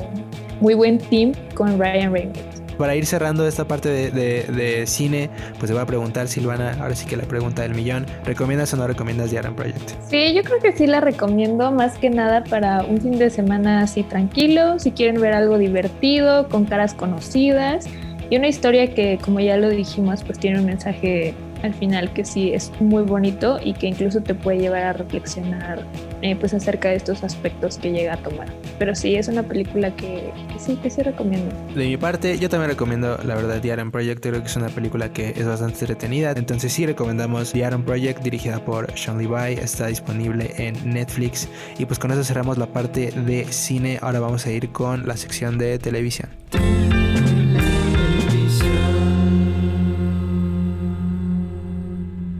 muy 0.60 0.74
buen 0.74 0.98
team 0.98 1.32
con 1.54 1.78
Ryan 1.78 2.12
Reynolds. 2.12 2.49
Para 2.80 2.96
ir 2.96 3.04
cerrando 3.04 3.46
esta 3.46 3.66
parte 3.66 3.90
de, 4.10 4.86
cine, 4.86 5.28
pues 5.58 5.68
se 5.68 5.74
va 5.74 5.82
a 5.82 5.86
preguntar 5.86 6.28
Silvana, 6.28 6.78
ahora 6.80 6.94
sí 6.94 7.04
que 7.04 7.14
la 7.14 7.24
pregunta 7.24 7.60
del 7.60 7.74
millón, 7.74 8.06
¿recomiendas 8.24 8.72
o 8.72 8.78
no 8.78 8.86
recomiendas 8.86 9.28
The 9.28 9.38
Aaron 9.38 9.54
Project? 9.54 9.90
Sí, 10.08 10.32
yo 10.32 10.42
creo 10.42 10.60
que 10.60 10.72
sí 10.72 10.86
la 10.86 11.02
recomiendo 11.02 11.72
más 11.72 11.98
que 11.98 12.08
nada 12.08 12.42
para 12.42 12.82
un 12.84 12.98
fin 13.02 13.18
de 13.18 13.28
semana 13.28 13.82
así 13.82 14.02
tranquilo, 14.02 14.78
si 14.78 14.92
quieren 14.92 15.20
ver 15.20 15.34
algo 15.34 15.58
divertido, 15.58 16.48
con 16.48 16.64
caras 16.64 16.94
conocidas 16.94 17.86
y 18.30 18.38
una 18.38 18.48
historia 18.48 18.94
que 18.94 19.18
como 19.22 19.40
ya 19.40 19.58
lo 19.58 19.68
dijimos, 19.68 20.24
pues 20.24 20.38
tiene 20.38 20.58
un 20.58 20.64
mensaje 20.64 21.34
al 21.62 21.74
final 21.74 22.12
que 22.12 22.24
sí 22.24 22.52
es 22.52 22.72
muy 22.80 23.02
bonito 23.02 23.58
y 23.62 23.74
que 23.74 23.86
incluso 23.86 24.20
te 24.20 24.34
puede 24.34 24.58
llevar 24.58 24.82
a 24.82 24.92
reflexionar 24.92 25.84
eh, 26.22 26.36
pues 26.36 26.54
acerca 26.54 26.90
de 26.90 26.96
estos 26.96 27.22
aspectos 27.24 27.78
que 27.78 27.92
llega 27.92 28.14
a 28.14 28.16
tomar. 28.16 28.48
Pero 28.78 28.94
sí, 28.94 29.16
es 29.16 29.28
una 29.28 29.42
película 29.42 29.94
que, 29.94 30.32
sí, 30.58 30.76
que 30.76 30.90
sí 30.90 31.02
recomiendo. 31.02 31.54
De 31.74 31.86
mi 31.86 31.96
parte, 31.96 32.38
yo 32.38 32.48
también 32.48 32.70
recomiendo, 32.70 33.18
la 33.24 33.34
verdad, 33.34 33.60
The 33.60 33.72
Aaron 33.72 33.90
Project. 33.90 34.22
Creo 34.22 34.40
que 34.40 34.46
es 34.46 34.56
una 34.56 34.68
película 34.68 35.12
que 35.12 35.30
es 35.30 35.46
bastante 35.46 35.80
entretenida. 35.80 36.32
Entonces 36.32 36.72
sí 36.72 36.86
recomendamos 36.86 37.52
The 37.52 37.64
Aaron 37.64 37.84
Project, 37.84 38.22
dirigida 38.22 38.64
por 38.64 38.96
Sean 38.98 39.18
Levi. 39.18 39.54
Está 39.54 39.86
disponible 39.86 40.52
en 40.58 40.92
Netflix. 40.92 41.48
Y 41.78 41.86
pues 41.86 41.98
con 41.98 42.10
eso 42.10 42.24
cerramos 42.24 42.58
la 42.58 42.66
parte 42.66 43.10
de 43.10 43.44
cine. 43.50 43.98
Ahora 44.02 44.20
vamos 44.20 44.46
a 44.46 44.50
ir 44.50 44.70
con 44.70 45.06
la 45.06 45.16
sección 45.16 45.58
de 45.58 45.78
televisión. 45.78 46.28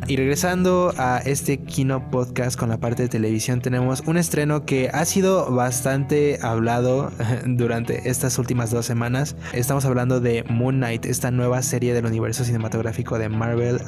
Y 0.06 0.16
regresando 0.16 0.92
a 0.96 1.18
este 1.18 1.58
Kino 1.58 2.10
Podcast 2.10 2.58
con 2.58 2.68
la 2.68 2.78
parte 2.78 3.02
de 3.02 3.08
televisión, 3.08 3.60
tenemos 3.60 4.02
un 4.06 4.16
estreno 4.16 4.64
que 4.64 4.88
ha 4.92 5.04
sido 5.04 5.50
bastante 5.52 6.38
hablado 6.42 7.12
durante 7.46 8.08
estas 8.08 8.38
últimas 8.38 8.70
dos 8.70 8.86
semanas. 8.86 9.36
Estamos 9.52 9.84
hablando 9.84 10.20
de 10.20 10.42
Moon 10.48 10.76
Knight, 10.76 11.06
esta 11.06 11.30
nueva 11.30 11.62
serie 11.62 11.94
del 11.94 12.06
universo 12.06 12.44
cinematográfico 12.44 13.18
de 13.18 13.28
Marvel. 13.28 13.78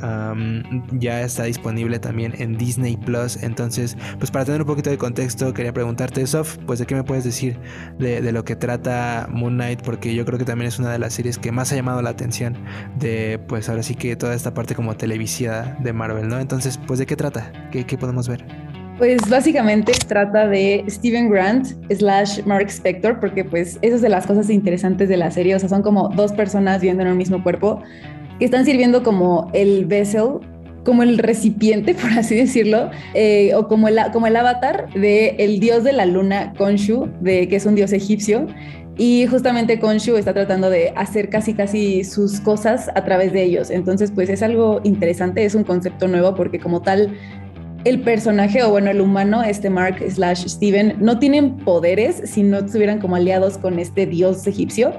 ya 0.92 1.22
está 1.22 1.44
disponible 1.44 1.98
también 1.98 2.34
en 2.38 2.56
Disney 2.56 2.96
Plus. 2.96 3.42
Entonces, 3.42 3.96
pues 4.18 4.30
para 4.30 4.44
tener 4.44 4.60
un 4.60 4.66
poquito 4.66 4.90
de 4.90 4.98
contexto, 4.98 5.52
quería 5.54 5.72
preguntarte, 5.72 6.26
Sof, 6.26 6.56
pues 6.66 6.78
de 6.78 6.86
qué 6.86 6.94
me 6.94 7.02
puedes 7.02 7.24
decir 7.24 7.58
de, 7.98 8.20
de 8.20 8.32
lo 8.32 8.44
que 8.44 8.54
trata 8.54 9.28
Moon 9.30 9.54
Knight, 9.54 9.82
porque 9.82 10.14
yo 10.14 10.24
creo 10.24 10.38
que 10.38 10.44
también 10.44 10.68
es 10.68 10.78
una 10.78 10.92
de 10.92 10.98
las 10.98 11.14
series 11.14 11.38
que 11.38 11.50
más 11.50 11.72
ha 11.72 11.74
llamado 11.74 12.00
la 12.02 12.10
atención 12.10 12.56
de, 12.98 13.40
pues 13.48 13.68
ahora 13.68 13.82
sí 13.82 13.94
que 13.94 14.14
toda 14.14 14.34
esta 14.34 14.54
parte 14.54 14.74
como 14.74 14.94
televisiva 14.96 15.76
de 15.80 15.92
Marvel. 15.92 16.01
¿No? 16.08 16.40
Entonces, 16.40 16.78
pues, 16.86 16.98
¿de 16.98 17.06
qué 17.06 17.16
trata? 17.16 17.52
¿Qué, 17.70 17.84
podemos 17.96 18.28
ver? 18.28 18.44
Pues 18.98 19.20
básicamente 19.28 19.92
trata 20.06 20.46
de 20.46 20.84
Steven 20.88 21.30
Grant 21.30 21.68
slash 21.90 22.42
Mark 22.44 22.68
Spector, 22.68 23.18
porque 23.20 23.44
pues 23.44 23.78
eso 23.82 23.96
es 23.96 24.02
de 24.02 24.08
las 24.08 24.26
cosas 24.26 24.50
interesantes 24.50 25.08
de 25.08 25.16
la 25.16 25.30
serie, 25.30 25.54
o 25.56 25.58
sea, 25.58 25.68
son 25.68 25.82
como 25.82 26.08
dos 26.10 26.32
personas 26.32 26.80
viviendo 26.80 27.02
en 27.02 27.08
el 27.08 27.16
mismo 27.16 27.42
cuerpo 27.42 27.82
que 28.38 28.44
están 28.44 28.64
sirviendo 28.64 29.02
como 29.02 29.50
el 29.54 29.86
vessel, 29.86 30.40
como 30.84 31.02
el 31.02 31.18
recipiente, 31.18 31.94
por 32.00 32.10
así 32.10 32.36
decirlo, 32.36 32.90
eh, 33.14 33.54
o 33.54 33.66
como 33.66 33.88
el, 33.88 33.98
como 34.12 34.26
el 34.26 34.36
avatar 34.36 34.92
de 34.92 35.36
el 35.38 35.58
dios 35.58 35.84
de 35.84 35.92
la 35.92 36.06
luna, 36.06 36.52
Khonshu, 36.58 37.08
de, 37.20 37.48
que 37.48 37.56
es 37.56 37.66
un 37.66 37.74
dios 37.74 37.92
egipcio, 37.92 38.46
y 38.98 39.26
justamente 39.26 39.80
Konshu 39.80 40.16
está 40.16 40.34
tratando 40.34 40.68
de 40.68 40.92
hacer 40.96 41.30
casi 41.30 41.54
casi 41.54 42.04
sus 42.04 42.40
cosas 42.40 42.90
a 42.94 43.04
través 43.04 43.32
de 43.32 43.42
ellos. 43.42 43.70
Entonces, 43.70 44.10
pues 44.10 44.28
es 44.28 44.42
algo 44.42 44.80
interesante, 44.84 45.44
es 45.44 45.54
un 45.54 45.64
concepto 45.64 46.08
nuevo 46.08 46.34
porque 46.34 46.58
como 46.58 46.82
tal 46.82 47.16
el 47.84 48.00
personaje 48.02 48.62
o 48.62 48.70
bueno, 48.70 48.90
el 48.90 49.00
humano, 49.00 49.42
este 49.42 49.70
Mark 49.70 49.96
slash 50.08 50.46
Steven, 50.46 50.96
no 51.00 51.18
tienen 51.18 51.56
poderes 51.56 52.22
si 52.24 52.42
no 52.42 52.58
estuvieran 52.58 53.00
como 53.00 53.16
aliados 53.16 53.58
con 53.58 53.78
este 53.78 54.06
dios 54.06 54.46
egipcio. 54.46 54.92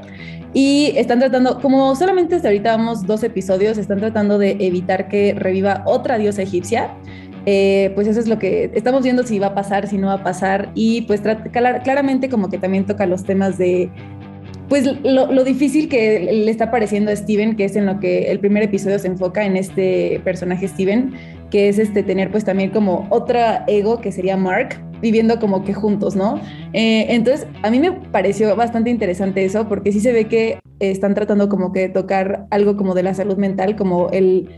Y 0.55 0.93
están 0.97 1.19
tratando, 1.19 1.59
como 1.59 1.95
solamente 1.95 2.35
hasta 2.35 2.49
ahorita 2.49 2.75
vamos 2.75 3.07
dos 3.07 3.23
episodios, 3.23 3.77
están 3.77 3.99
tratando 3.99 4.37
de 4.37 4.57
evitar 4.59 5.07
que 5.07 5.33
reviva 5.33 5.83
otra 5.85 6.17
diosa 6.17 6.43
egipcia. 6.43 6.95
Eh, 7.45 7.91
pues 7.95 8.07
eso 8.07 8.19
es 8.19 8.27
lo 8.27 8.39
que 8.39 8.71
estamos 8.73 9.03
viendo 9.03 9.23
si 9.23 9.37
va 9.37 9.47
a 9.47 9.55
pasar, 9.55 9.87
si 9.87 9.97
no 9.97 10.07
va 10.07 10.13
a 10.13 10.23
pasar 10.23 10.71
y 10.75 11.01
pues 11.01 11.21
claramente 11.21 12.29
como 12.29 12.49
que 12.49 12.57
también 12.57 12.85
toca 12.85 13.05
los 13.05 13.25
temas 13.25 13.57
de 13.57 13.89
pues 14.69 14.89
lo, 15.03 15.43
difícil 15.43 15.89
que 15.89 16.19
le 16.31 16.49
está 16.49 16.71
pareciendo 16.71 17.11
a 17.11 17.15
Steven, 17.15 17.55
que 17.55 17.65
es 17.65 17.75
en 17.75 17.85
lo 17.85 17.99
que 17.99 18.31
el 18.31 18.39
primer 18.39 18.63
episodio 18.63 18.97
se 18.97 19.07
enfoca 19.07 19.45
en 19.45 19.57
este 19.57 20.21
personaje 20.23 20.67
Steven, 20.67 21.13
que 21.51 21.69
es 21.69 21.77
este 21.77 22.01
tener 22.01 22.31
pues 22.31 22.45
también 22.45 22.71
como 22.71 23.05
otra 23.09 23.65
ego 23.67 23.99
que 23.99 24.11
sería 24.11 24.37
Mark, 24.37 24.81
viviendo 25.01 25.37
como 25.39 25.63
que 25.63 25.73
juntos, 25.73 26.15
¿no? 26.15 26.39
Eh, 26.71 27.05
entonces, 27.09 27.45
a 27.61 27.69
mí 27.69 27.79
me 27.79 27.91
pareció 27.91 28.55
bastante 28.55 28.89
interesante 28.89 29.43
eso, 29.45 29.67
porque 29.67 29.91
sí 29.91 29.99
se 29.99 30.13
ve 30.13 30.25
que 30.25 30.59
están 30.79 31.13
tratando 31.13 31.49
como 31.49 31.71
que 31.71 31.89
tocar 31.89 32.47
algo 32.49 32.77
como 32.77 32.95
de 32.95 33.03
la 33.03 33.13
salud 33.13 33.37
mental, 33.37 33.75
como 33.75 34.09
el 34.09 34.49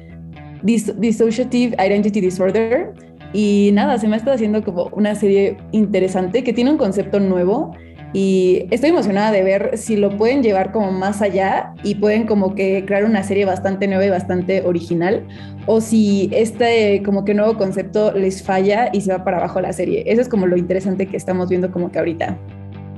Dissociative 0.65 1.75
Identity 1.77 2.21
Disorder. 2.21 2.93
Y 3.33 3.71
nada, 3.73 3.97
se 3.97 4.07
me 4.07 4.15
ha 4.15 4.17
estado 4.17 4.35
haciendo 4.35 4.63
como 4.63 4.89
una 4.93 5.13
serie 5.15 5.57
interesante 5.71 6.43
que 6.43 6.53
tiene 6.53 6.71
un 6.71 6.77
concepto 6.77 7.19
nuevo 7.19 7.73
y 8.15 8.65
estoy 8.71 8.91
emocionada 8.91 9.33
de 9.33 9.43
ver 9.43 9.77
si 9.77 9.97
lo 9.97 10.15
pueden 10.15 10.41
llevar 10.41 10.71
como 10.71 10.93
más 10.93 11.21
allá 11.21 11.73
y 11.83 11.95
pueden 11.95 12.25
como 12.25 12.55
que 12.55 12.85
crear 12.85 13.03
una 13.03 13.23
serie 13.23 13.43
bastante 13.43 13.87
nueva 13.87 14.05
y 14.05 14.09
bastante 14.09 14.61
original 14.61 15.27
o 15.65 15.81
si 15.81 16.29
este 16.31 17.03
como 17.03 17.25
que 17.25 17.33
nuevo 17.33 17.57
concepto 17.57 18.13
les 18.13 18.41
falla 18.41 18.89
y 18.93 19.01
se 19.01 19.11
va 19.11 19.25
para 19.25 19.39
abajo 19.39 19.59
la 19.59 19.73
serie. 19.73 20.03
Eso 20.07 20.21
es 20.21 20.29
como 20.29 20.47
lo 20.47 20.55
interesante 20.55 21.07
que 21.07 21.17
estamos 21.17 21.49
viendo 21.49 21.71
como 21.71 21.91
que 21.91 21.99
ahorita. 21.99 22.37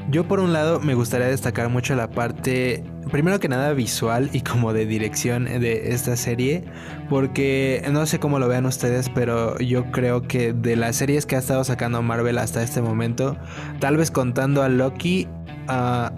Yo 0.09 0.25
por 0.25 0.39
un 0.39 0.53
lado 0.53 0.79
me 0.79 0.93
gustaría 0.93 1.27
destacar 1.27 1.67
mucho 1.67 1.93
la 1.93 2.09
parte, 2.09 2.81
primero 3.11 3.41
que 3.41 3.49
nada 3.49 3.73
visual 3.73 4.29
y 4.31 4.39
como 4.39 4.71
de 4.71 4.85
dirección 4.85 5.43
de 5.43 5.93
esta 5.93 6.15
serie, 6.15 6.63
porque 7.09 7.85
no 7.91 8.05
sé 8.05 8.17
cómo 8.17 8.39
lo 8.39 8.47
vean 8.47 8.65
ustedes, 8.65 9.09
pero 9.09 9.57
yo 9.59 9.91
creo 9.91 10.21
que 10.21 10.53
de 10.53 10.77
las 10.77 10.95
series 10.95 11.25
que 11.25 11.35
ha 11.35 11.39
estado 11.39 11.65
sacando 11.65 12.01
Marvel 12.01 12.37
hasta 12.37 12.63
este 12.63 12.81
momento, 12.81 13.35
tal 13.81 13.97
vez 13.97 14.09
contando 14.09 14.63
a 14.63 14.69
Loki, 14.69 15.27
uh, 15.67 16.09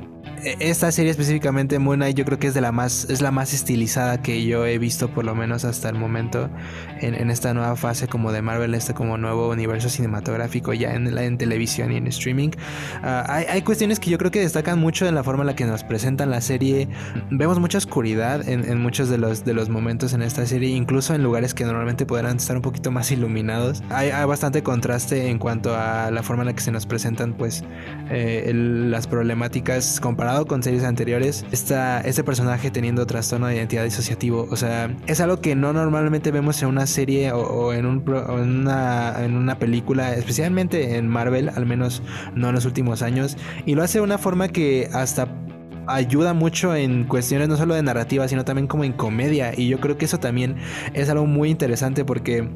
esta 0.43 0.91
serie 0.91 1.12
específicamente 1.12 1.79
Moon 1.79 1.98
Knight 1.98 2.17
yo 2.17 2.25
creo 2.25 2.39
que 2.39 2.48
es 2.48 2.53
de 2.53 2.62
la 2.62 2.72
más 2.72 3.08
es 3.10 3.22
la 3.22 3.31
más 3.31 3.53
estilizada 3.53 4.22
que 4.22 4.46
yo 4.46 4.65
he 4.65 4.77
visto 4.77 5.10
por 5.10 5.25
lo 5.25 5.36
menos 5.36 5.65
hasta 5.65 5.89
el 5.89 5.96
momento 5.96 6.50
en, 7.01 7.29
esta 7.29 7.53
nueva 7.53 7.75
fase 7.75 8.08
como 8.08 8.31
de 8.31 8.41
Marvel 8.41 8.74
este 8.74 8.93
como 8.93 9.17
nuevo 9.17 9.50
universo 9.50 9.89
cinematográfico 9.89 10.74
ya 10.74 10.93
en, 10.93 11.17
en 11.17 11.38
televisión 11.38 11.91
y 11.91 11.98
en 11.98 12.08
streaming. 12.08 12.50
Ah, 13.03 13.25
hay, 13.50 13.62
cuestiones 13.62 14.00
que 14.00 14.10
yo 14.10 14.17
creo 14.17 14.31
que 14.31 14.39
destacan 14.39 14.79
mucho 14.79 15.05
en 15.08 15.15
la 15.15 15.24
forma 15.24 15.43
en 15.43 15.48
la 15.48 15.55
que 15.55 15.65
nos 15.65 15.84
presentan 15.84 16.29
la 16.29 16.41
serie. 16.41 16.88
Vemos 17.29 17.60
mucha 17.60 17.77
oscuridad 17.77 18.48
en, 18.48 18.79
muchos 18.79 19.10
de 19.10 19.17
los 19.17 19.46
de 19.46 19.53
los 19.53 19.69
momentos 19.69 20.13
en 20.13 20.22
esta 20.22 20.46
serie 20.46 20.69
incluso 20.69 21.13
en 21.13 21.24
lugares 21.24 21.53
que 21.53 21.65
normalmente 21.65 22.05
podrán 22.05 22.38
estar 22.38 22.55
un 22.55 22.62
poquito 22.62 22.91
más 22.91 23.12
iluminados. 23.12 23.84
Hay, 23.89 24.10
bastante 24.25 24.63
contraste 24.63 25.29
en 25.29 25.39
cuanto 25.39 25.75
a 25.75 26.12
la 26.12 26.24
forma 26.24 26.43
en 26.43 26.48
la 26.48 26.53
que 26.53 26.62
se 26.62 26.72
nos 26.72 26.86
presentan 26.86 27.34
pues 27.34 27.63
eh, 28.10 28.51
las 28.53 29.08
problemáticas 29.08 30.00
comparadas 30.00 30.28
con 30.48 30.63
series 30.63 30.83
anteriores, 30.83 31.45
está 31.51 32.01
este 32.01 32.24
personaje 32.24 32.71
teniendo 32.71 33.05
trastorno 33.05 33.48
de 33.48 33.55
identidad 33.55 33.83
disociativo. 33.83 34.48
O 34.51 34.55
sea, 34.55 34.95
es 35.07 35.19
algo 35.21 35.41
que 35.41 35.55
no 35.55 35.74
normalmente 35.74 36.31
vemos 36.31 36.62
en 36.62 36.69
una 36.69 36.86
serie 36.88 37.31
o, 37.31 37.74
en, 37.74 37.86
un, 37.86 38.03
en, 38.07 38.59
una, 38.62 39.24
en 39.24 39.36
una 39.36 39.57
película, 39.57 40.13
especialmente 40.13 40.98
en 40.98 41.07
Marvel, 41.07 41.50
al 41.50 41.65
menos 41.65 42.01
no 42.36 42.50
en 42.50 42.55
los 42.55 42.65
últimos 42.65 43.01
años. 43.01 43.38
Y 43.65 43.75
lo 43.75 43.83
hace 43.83 43.98
de 44.00 44.03
una 44.03 44.17
forma 44.17 44.50
que 44.50 44.89
hasta 44.93 45.27
ayuda 45.88 46.33
mucho 46.33 46.75
en 46.75 47.05
cuestiones 47.05 47.50
no 47.50 47.57
solo 47.57 47.74
de 47.74 47.81
narrativa, 47.81 48.27
sino 48.27 48.45
también 48.45 48.67
como 48.67 48.83
en 48.83 48.93
comedia. 48.93 49.51
Y 49.55 49.67
yo 49.67 49.79
creo 49.79 49.98
que 49.98 50.05
eso 50.05 50.19
también 50.19 50.57
es 50.93 51.09
algo 51.09 51.25
muy 51.25 51.50
interesante 51.50 52.05
porque 52.05 52.48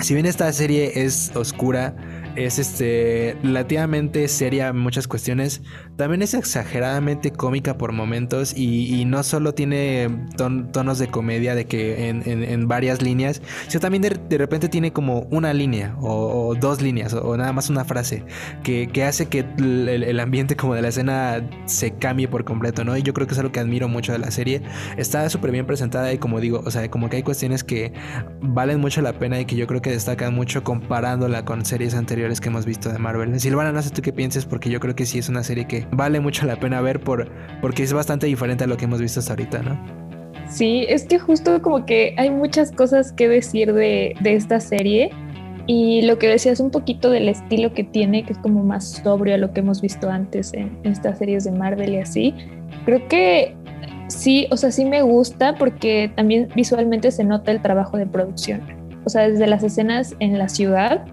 si 0.00 0.14
bien 0.14 0.26
esta 0.26 0.52
serie 0.52 1.04
es 1.04 1.34
oscura, 1.34 1.96
es 2.36 2.58
este 2.58 3.36
relativamente 3.42 4.28
seria 4.28 4.68
en 4.68 4.78
muchas 4.78 5.08
cuestiones. 5.08 5.62
También 5.96 6.20
es 6.20 6.34
exageradamente 6.34 7.30
cómica 7.30 7.78
por 7.78 7.92
momentos 7.92 8.56
y, 8.56 9.04
no 9.06 9.22
solo 9.22 9.54
tiene 9.54 10.10
tonos 10.36 10.98
de 10.98 11.08
comedia 11.08 11.54
de 11.54 11.66
que 11.66 12.08
en, 12.08 12.68
varias 12.68 13.00
líneas, 13.00 13.40
sino 13.68 13.80
también 13.80 14.02
de, 14.02 14.38
repente 14.38 14.68
tiene 14.68 14.92
como 14.92 15.20
una 15.30 15.54
línea 15.54 15.96
o, 16.00 16.54
dos 16.54 16.82
líneas 16.82 17.14
o, 17.14 17.36
nada 17.36 17.52
más 17.52 17.70
una 17.70 17.84
frase 17.84 18.24
que, 18.62 19.04
hace 19.04 19.26
que 19.26 19.46
el, 19.58 20.20
ambiente 20.20 20.56
como 20.56 20.74
de 20.74 20.82
la 20.82 20.88
escena 20.88 21.42
se 21.64 21.92
cambie 21.92 22.28
por 22.28 22.44
completo, 22.44 22.84
¿no? 22.84 22.96
Y 22.96 23.02
yo 23.02 23.14
creo 23.14 23.26
que 23.26 23.32
es 23.32 23.38
algo 23.38 23.52
que 23.52 23.60
admiro 23.60 23.88
mucho 23.88 24.12
de 24.12 24.18
la 24.18 24.30
serie. 24.30 24.62
Está 24.96 25.28
súper 25.30 25.50
bien 25.50 25.66
presentada 25.66 26.12
y 26.12 26.18
como 26.18 26.40
digo, 26.40 26.62
o 26.64 26.70
sea, 26.70 26.90
como 26.90 27.08
que 27.08 27.16
hay 27.16 27.22
cuestiones 27.22 27.64
que 27.64 27.92
valen 28.42 28.80
mucho 28.80 29.00
la 29.00 29.14
pena 29.18 29.40
y 29.40 29.46
que 29.46 29.56
yo 29.56 29.66
creo 29.66 29.80
que 29.80 29.90
destacan 29.90 30.34
mucho 30.34 30.62
comparándola 30.62 31.44
con 31.44 31.64
series 31.64 31.94
anteriores 31.94 32.40
que 32.40 32.48
hemos 32.48 32.66
visto 32.66 32.90
de 32.90 32.98
Marvel. 32.98 33.38
Silvana, 33.40 33.72
no 33.72 33.80
sé 33.80 33.90
tú 33.90 34.02
qué 34.02 34.12
pienses, 34.12 34.44
porque 34.44 34.68
yo 34.68 34.80
creo 34.80 34.94
que 34.94 35.06
sí 35.06 35.18
es 35.18 35.28
una 35.28 35.42
serie 35.42 35.66
que 35.66 35.85
vale 35.92 36.20
mucho 36.20 36.46
la 36.46 36.56
pena 36.56 36.80
ver 36.80 37.00
por, 37.00 37.28
porque 37.60 37.82
es 37.82 37.92
bastante 37.92 38.26
diferente 38.26 38.64
a 38.64 38.66
lo 38.66 38.76
que 38.76 38.84
hemos 38.84 39.00
visto 39.00 39.20
hasta 39.20 39.32
ahorita, 39.32 39.62
¿no? 39.62 39.78
Sí, 40.48 40.86
es 40.88 41.04
que 41.04 41.18
justo 41.18 41.60
como 41.60 41.84
que 41.86 42.14
hay 42.16 42.30
muchas 42.30 42.70
cosas 42.70 43.12
que 43.12 43.28
decir 43.28 43.72
de, 43.72 44.14
de 44.20 44.34
esta 44.34 44.60
serie. 44.60 45.10
Y 45.68 46.02
lo 46.02 46.16
que 46.18 46.28
decías 46.28 46.60
un 46.60 46.70
poquito 46.70 47.10
del 47.10 47.28
estilo 47.28 47.72
que 47.72 47.82
tiene, 47.82 48.24
que 48.24 48.34
es 48.34 48.38
como 48.38 48.62
más 48.62 49.02
sobrio 49.02 49.34
a 49.34 49.38
lo 49.38 49.52
que 49.52 49.60
hemos 49.60 49.82
visto 49.82 50.08
antes 50.08 50.54
en, 50.54 50.78
en 50.84 50.92
estas 50.92 51.18
series 51.18 51.42
de 51.42 51.50
Marvel 51.50 51.94
y 51.94 51.98
así. 51.98 52.34
Creo 52.84 53.06
que 53.08 53.56
sí, 54.06 54.46
o 54.52 54.56
sea, 54.56 54.70
sí 54.70 54.84
me 54.84 55.02
gusta 55.02 55.56
porque 55.56 56.12
también 56.14 56.48
visualmente 56.54 57.10
se 57.10 57.24
nota 57.24 57.50
el 57.50 57.60
trabajo 57.62 57.96
de 57.96 58.06
producción. 58.06 58.60
O 59.04 59.08
sea, 59.08 59.28
desde 59.28 59.48
las 59.48 59.64
escenas 59.64 60.14
en 60.20 60.38
la 60.38 60.48
ciudad 60.48 61.04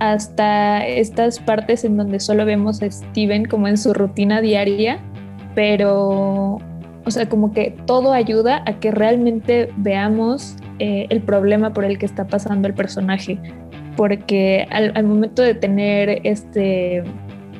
hasta 0.00 0.84
estas 0.86 1.38
partes 1.38 1.84
en 1.84 1.96
donde 1.98 2.20
solo 2.20 2.46
vemos 2.46 2.82
a 2.82 2.90
Steven 2.90 3.44
como 3.44 3.68
en 3.68 3.76
su 3.76 3.92
rutina 3.92 4.40
diaria, 4.40 4.98
pero, 5.54 6.58
o 7.04 7.10
sea, 7.10 7.28
como 7.28 7.52
que 7.52 7.76
todo 7.86 8.12
ayuda 8.12 8.62
a 8.66 8.80
que 8.80 8.90
realmente 8.90 9.70
veamos 9.76 10.56
eh, 10.78 11.06
el 11.10 11.20
problema 11.20 11.74
por 11.74 11.84
el 11.84 11.98
que 11.98 12.06
está 12.06 12.26
pasando 12.26 12.66
el 12.66 12.74
personaje, 12.74 13.38
porque 13.94 14.66
al, 14.70 15.04
momento 15.04 15.42
de 15.42 15.54
tener 15.54 16.22
este, 16.24 17.04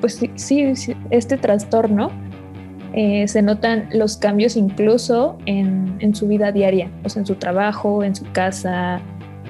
pues 0.01 0.19
sí, 0.35 0.73
este 1.11 1.37
trastorno, 1.37 2.11
eh, 2.95 3.29
se 3.29 3.43
notan 3.43 3.89
los 3.93 4.17
cambios 4.17 4.57
incluso 4.57 5.37
en, 5.45 6.15
su 6.15 6.27
vida 6.27 6.53
diaria, 6.53 6.91
o 7.05 7.11
sea, 7.11 7.21
en 7.21 7.27
su 7.27 7.35
trabajo, 7.35 8.03
en 8.03 8.17
su 8.17 8.25
casa. 8.33 9.01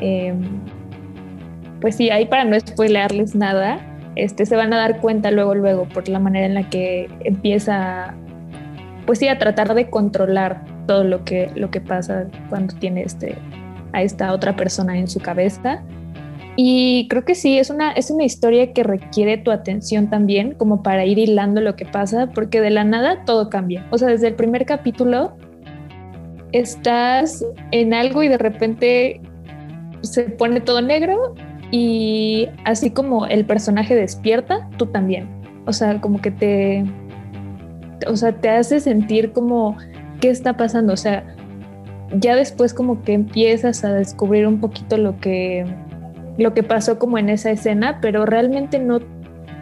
Eh, 0.00 0.34
pues 1.80 1.96
sí, 1.96 2.10
ahí 2.10 2.26
para 2.26 2.44
no 2.44 2.58
spoilearles 2.58 3.34
nada, 3.34 3.80
este, 4.16 4.46
se 4.46 4.56
van 4.56 4.72
a 4.72 4.76
dar 4.76 5.00
cuenta 5.00 5.30
luego, 5.30 5.54
luego, 5.54 5.88
por 5.88 6.08
la 6.08 6.18
manera 6.18 6.46
en 6.46 6.54
la 6.54 6.68
que 6.68 7.08
empieza, 7.24 8.14
pues 9.06 9.18
sí, 9.18 9.28
a 9.28 9.38
tratar 9.38 9.74
de 9.74 9.88
controlar 9.88 10.64
todo 10.86 11.04
lo 11.04 11.24
que, 11.24 11.50
lo 11.54 11.70
que 11.70 11.80
pasa 11.80 12.26
cuando 12.48 12.74
tiene 12.76 13.02
este, 13.02 13.36
a 13.92 14.02
esta 14.02 14.32
otra 14.32 14.56
persona 14.56 14.98
en 14.98 15.08
su 15.08 15.20
cabeza. 15.20 15.82
Y 16.56 17.06
creo 17.08 17.24
que 17.24 17.34
sí, 17.34 17.58
es 17.58 17.70
una, 17.70 17.92
es 17.92 18.10
una 18.10 18.24
historia 18.24 18.72
que 18.72 18.82
requiere 18.82 19.38
tu 19.38 19.50
atención 19.50 20.10
también, 20.10 20.52
como 20.52 20.82
para 20.82 21.04
ir 21.06 21.18
hilando 21.18 21.60
lo 21.60 21.76
que 21.76 21.86
pasa, 21.86 22.28
porque 22.34 22.60
de 22.60 22.70
la 22.70 22.84
nada 22.84 23.24
todo 23.24 23.48
cambia. 23.48 23.86
O 23.90 23.98
sea, 23.98 24.08
desde 24.08 24.28
el 24.28 24.34
primer 24.34 24.66
capítulo 24.66 25.32
estás 26.52 27.46
en 27.70 27.94
algo 27.94 28.22
y 28.22 28.28
de 28.28 28.38
repente 28.38 29.20
se 30.02 30.24
pone 30.24 30.60
todo 30.60 30.82
negro 30.82 31.34
y 31.70 32.48
así 32.64 32.90
como 32.90 33.26
el 33.26 33.44
personaje 33.44 33.94
despierta, 33.94 34.68
tú 34.76 34.86
también. 34.86 35.28
O 35.66 35.72
sea, 35.72 36.00
como 36.00 36.20
que 36.20 36.30
te, 36.30 36.84
o 38.06 38.16
sea, 38.16 38.32
te 38.32 38.48
hace 38.48 38.80
sentir 38.80 39.32
como 39.32 39.76
qué 40.20 40.30
está 40.30 40.56
pasando. 40.56 40.92
O 40.92 40.96
sea, 40.96 41.24
ya 42.12 42.34
después 42.34 42.74
como 42.74 43.02
que 43.02 43.12
empiezas 43.12 43.84
a 43.84 43.92
descubrir 43.92 44.46
un 44.46 44.60
poquito 44.60 44.96
lo 44.96 45.18
que, 45.20 45.64
lo 46.38 46.54
que 46.54 46.62
pasó 46.62 46.98
como 46.98 47.18
en 47.18 47.28
esa 47.28 47.50
escena, 47.50 47.98
pero 48.00 48.26
realmente 48.26 48.78
no, 48.78 48.98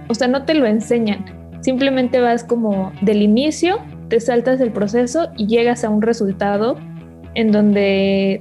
o 0.08 0.14
sea, 0.14 0.28
no 0.28 0.44
te 0.44 0.54
lo 0.54 0.66
enseñan. 0.66 1.24
Simplemente 1.60 2.20
vas 2.20 2.44
como 2.44 2.92
del 3.02 3.20
inicio, 3.20 3.78
te 4.08 4.20
saltas 4.20 4.60
el 4.60 4.72
proceso 4.72 5.28
y 5.36 5.46
llegas 5.46 5.84
a 5.84 5.90
un 5.90 6.00
resultado 6.00 6.76
en 7.34 7.52
donde 7.52 8.40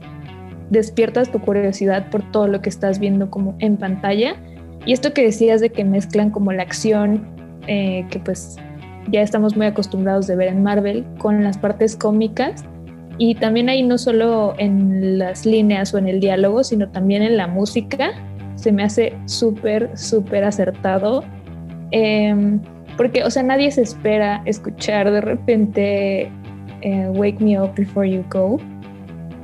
despiertas 0.70 1.32
tu 1.32 1.40
curiosidad 1.40 2.10
por 2.10 2.30
todo 2.32 2.48
lo 2.48 2.62
que 2.62 2.70
estás 2.70 3.00
viendo 3.00 3.30
como 3.30 3.56
en 3.60 3.78
pantalla. 3.78 4.36
Y 4.86 4.94
esto 4.94 5.14
que 5.14 5.24
decías 5.24 5.62
de 5.62 5.70
que 5.70 5.84
mezclan 5.84 6.30
como 6.30 6.52
la 6.54 6.64
acción, 6.64 7.28
eh, 7.68 8.06
que 8.10 8.20
pues 8.20 8.58
ya 9.10 9.22
estamos 9.22 9.56
muy 9.56 9.66
acostumbrados 9.66 10.28
de 10.28 10.36
ver 10.36 10.50
en 10.50 10.64
Marvel, 10.64 11.06
con 11.18 11.44
las 11.44 11.58
partes 11.58 11.96
cómicas. 11.96 12.64
Y 13.18 13.36
también 13.36 13.70
ahí 13.70 13.84
no 13.84 13.98
solo 13.98 14.54
en 14.58 15.18
las 15.18 15.46
líneas 15.46 15.94
o 15.94 15.98
en 15.98 16.08
el 16.08 16.20
diálogo, 16.20 16.64
sino 16.64 16.90
también 16.90 17.24
en 17.24 17.36
la 17.36 17.48
música, 17.48 18.12
se 18.56 18.72
me 18.72 18.84
hace 18.84 19.14
súper, 19.26 19.90
súper 19.98 20.44
acertado. 20.44 21.24
Em, 21.92 22.60
porque, 22.96 23.24
o 23.24 23.30
sea, 23.30 23.44
nadie 23.44 23.72
se 23.72 23.82
espera 23.82 24.42
escuchar 24.46 25.12
de 25.12 25.22
repente 25.22 26.32
eh, 26.82 27.10
Wake 27.10 27.40
Me 27.40 27.60
Up 27.60 27.74
Before 27.76 28.10
You 28.10 28.24
Go 28.30 28.60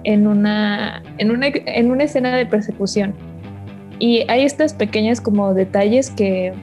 en 0.04 0.28
una, 0.28 1.02
en 1.18 1.32
una, 1.32 1.48
en 1.48 1.92
una 1.92 2.04
escena 2.04 2.36
de 2.36 2.46
persecución. 2.46 3.14
Y 4.00 4.26
hay 4.28 4.44
estas 4.44 4.74
pequeñas 4.74 5.22
como 5.22 5.54
detalles 5.54 6.10
que, 6.10 6.54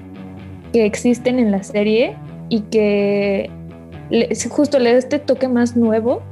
que 0.73 0.85
existen 0.85 1.39
en 1.39 1.51
la 1.51 1.63
serie 1.63 2.17
y 2.49 2.61
que 2.63 3.51
justo 4.51 4.79
le 4.79 4.93
da 4.93 4.99
este 4.99 5.19
toque 5.19 5.49
más 5.49 5.77
nuevo 5.77 6.23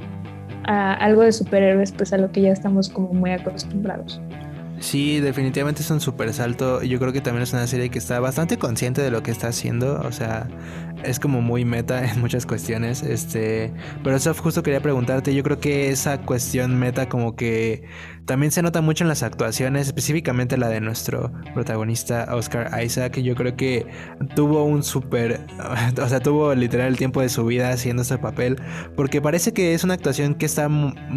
a 0.65 0.93
algo 0.93 1.23
de 1.23 1.31
superhéroes, 1.31 1.91
pues 1.91 2.13
a 2.13 2.17
lo 2.17 2.31
que 2.31 2.41
ya 2.41 2.51
estamos 2.51 2.89
como 2.89 3.13
muy 3.13 3.31
acostumbrados. 3.31 4.21
Sí, 4.79 5.19
definitivamente 5.19 5.81
es 5.81 5.91
un 5.91 5.99
super 5.99 6.33
salto. 6.33 6.81
Yo 6.83 6.99
creo 6.99 7.11
que 7.11 7.21
también 7.21 7.43
es 7.43 7.51
una 7.51 7.67
serie 7.67 7.89
que 7.89 7.99
está 7.99 8.19
bastante 8.19 8.57
consciente 8.57 9.01
de 9.01 9.11
lo 9.11 9.23
que 9.23 9.31
está 9.31 9.47
haciendo. 9.47 10.01
O 10.05 10.11
sea, 10.11 10.47
es 11.03 11.19
como 11.19 11.41
muy 11.41 11.65
meta 11.65 12.11
en 12.11 12.19
muchas 12.19 12.45
cuestiones. 12.45 13.03
Este, 13.03 13.71
pero 14.03 14.15
eso 14.15 14.33
justo 14.33 14.63
quería 14.63 14.81
preguntarte. 14.81 15.33
Yo 15.33 15.43
creo 15.43 15.59
que 15.59 15.89
esa 15.89 16.21
cuestión 16.21 16.77
meta 16.79 17.09
como 17.09 17.35
que 17.35 17.83
también 18.29 18.51
se 18.51 18.61
nota 18.61 18.81
mucho 18.81 19.03
en 19.03 19.07
las 19.07 19.23
actuaciones, 19.23 19.87
específicamente 19.87 20.55
la 20.55 20.69
de 20.69 20.81
nuestro 20.81 21.31
protagonista 21.55 22.27
Oscar 22.35 22.69
Isaac. 22.83 23.17
Yo 23.17 23.33
creo 23.33 23.55
que 23.55 23.87
tuvo 24.35 24.65
un 24.65 24.83
súper, 24.83 25.41
o 25.99 26.07
sea, 26.07 26.19
tuvo 26.19 26.53
literal 26.53 26.89
el 26.89 26.95
tiempo 26.95 27.21
de 27.21 27.29
su 27.29 27.43
vida 27.43 27.71
haciendo 27.71 28.03
este 28.03 28.19
papel, 28.19 28.61
porque 28.95 29.19
parece 29.19 29.51
que 29.51 29.73
es 29.73 29.83
una 29.83 29.95
actuación 29.95 30.35
que 30.35 30.45
está, 30.45 30.69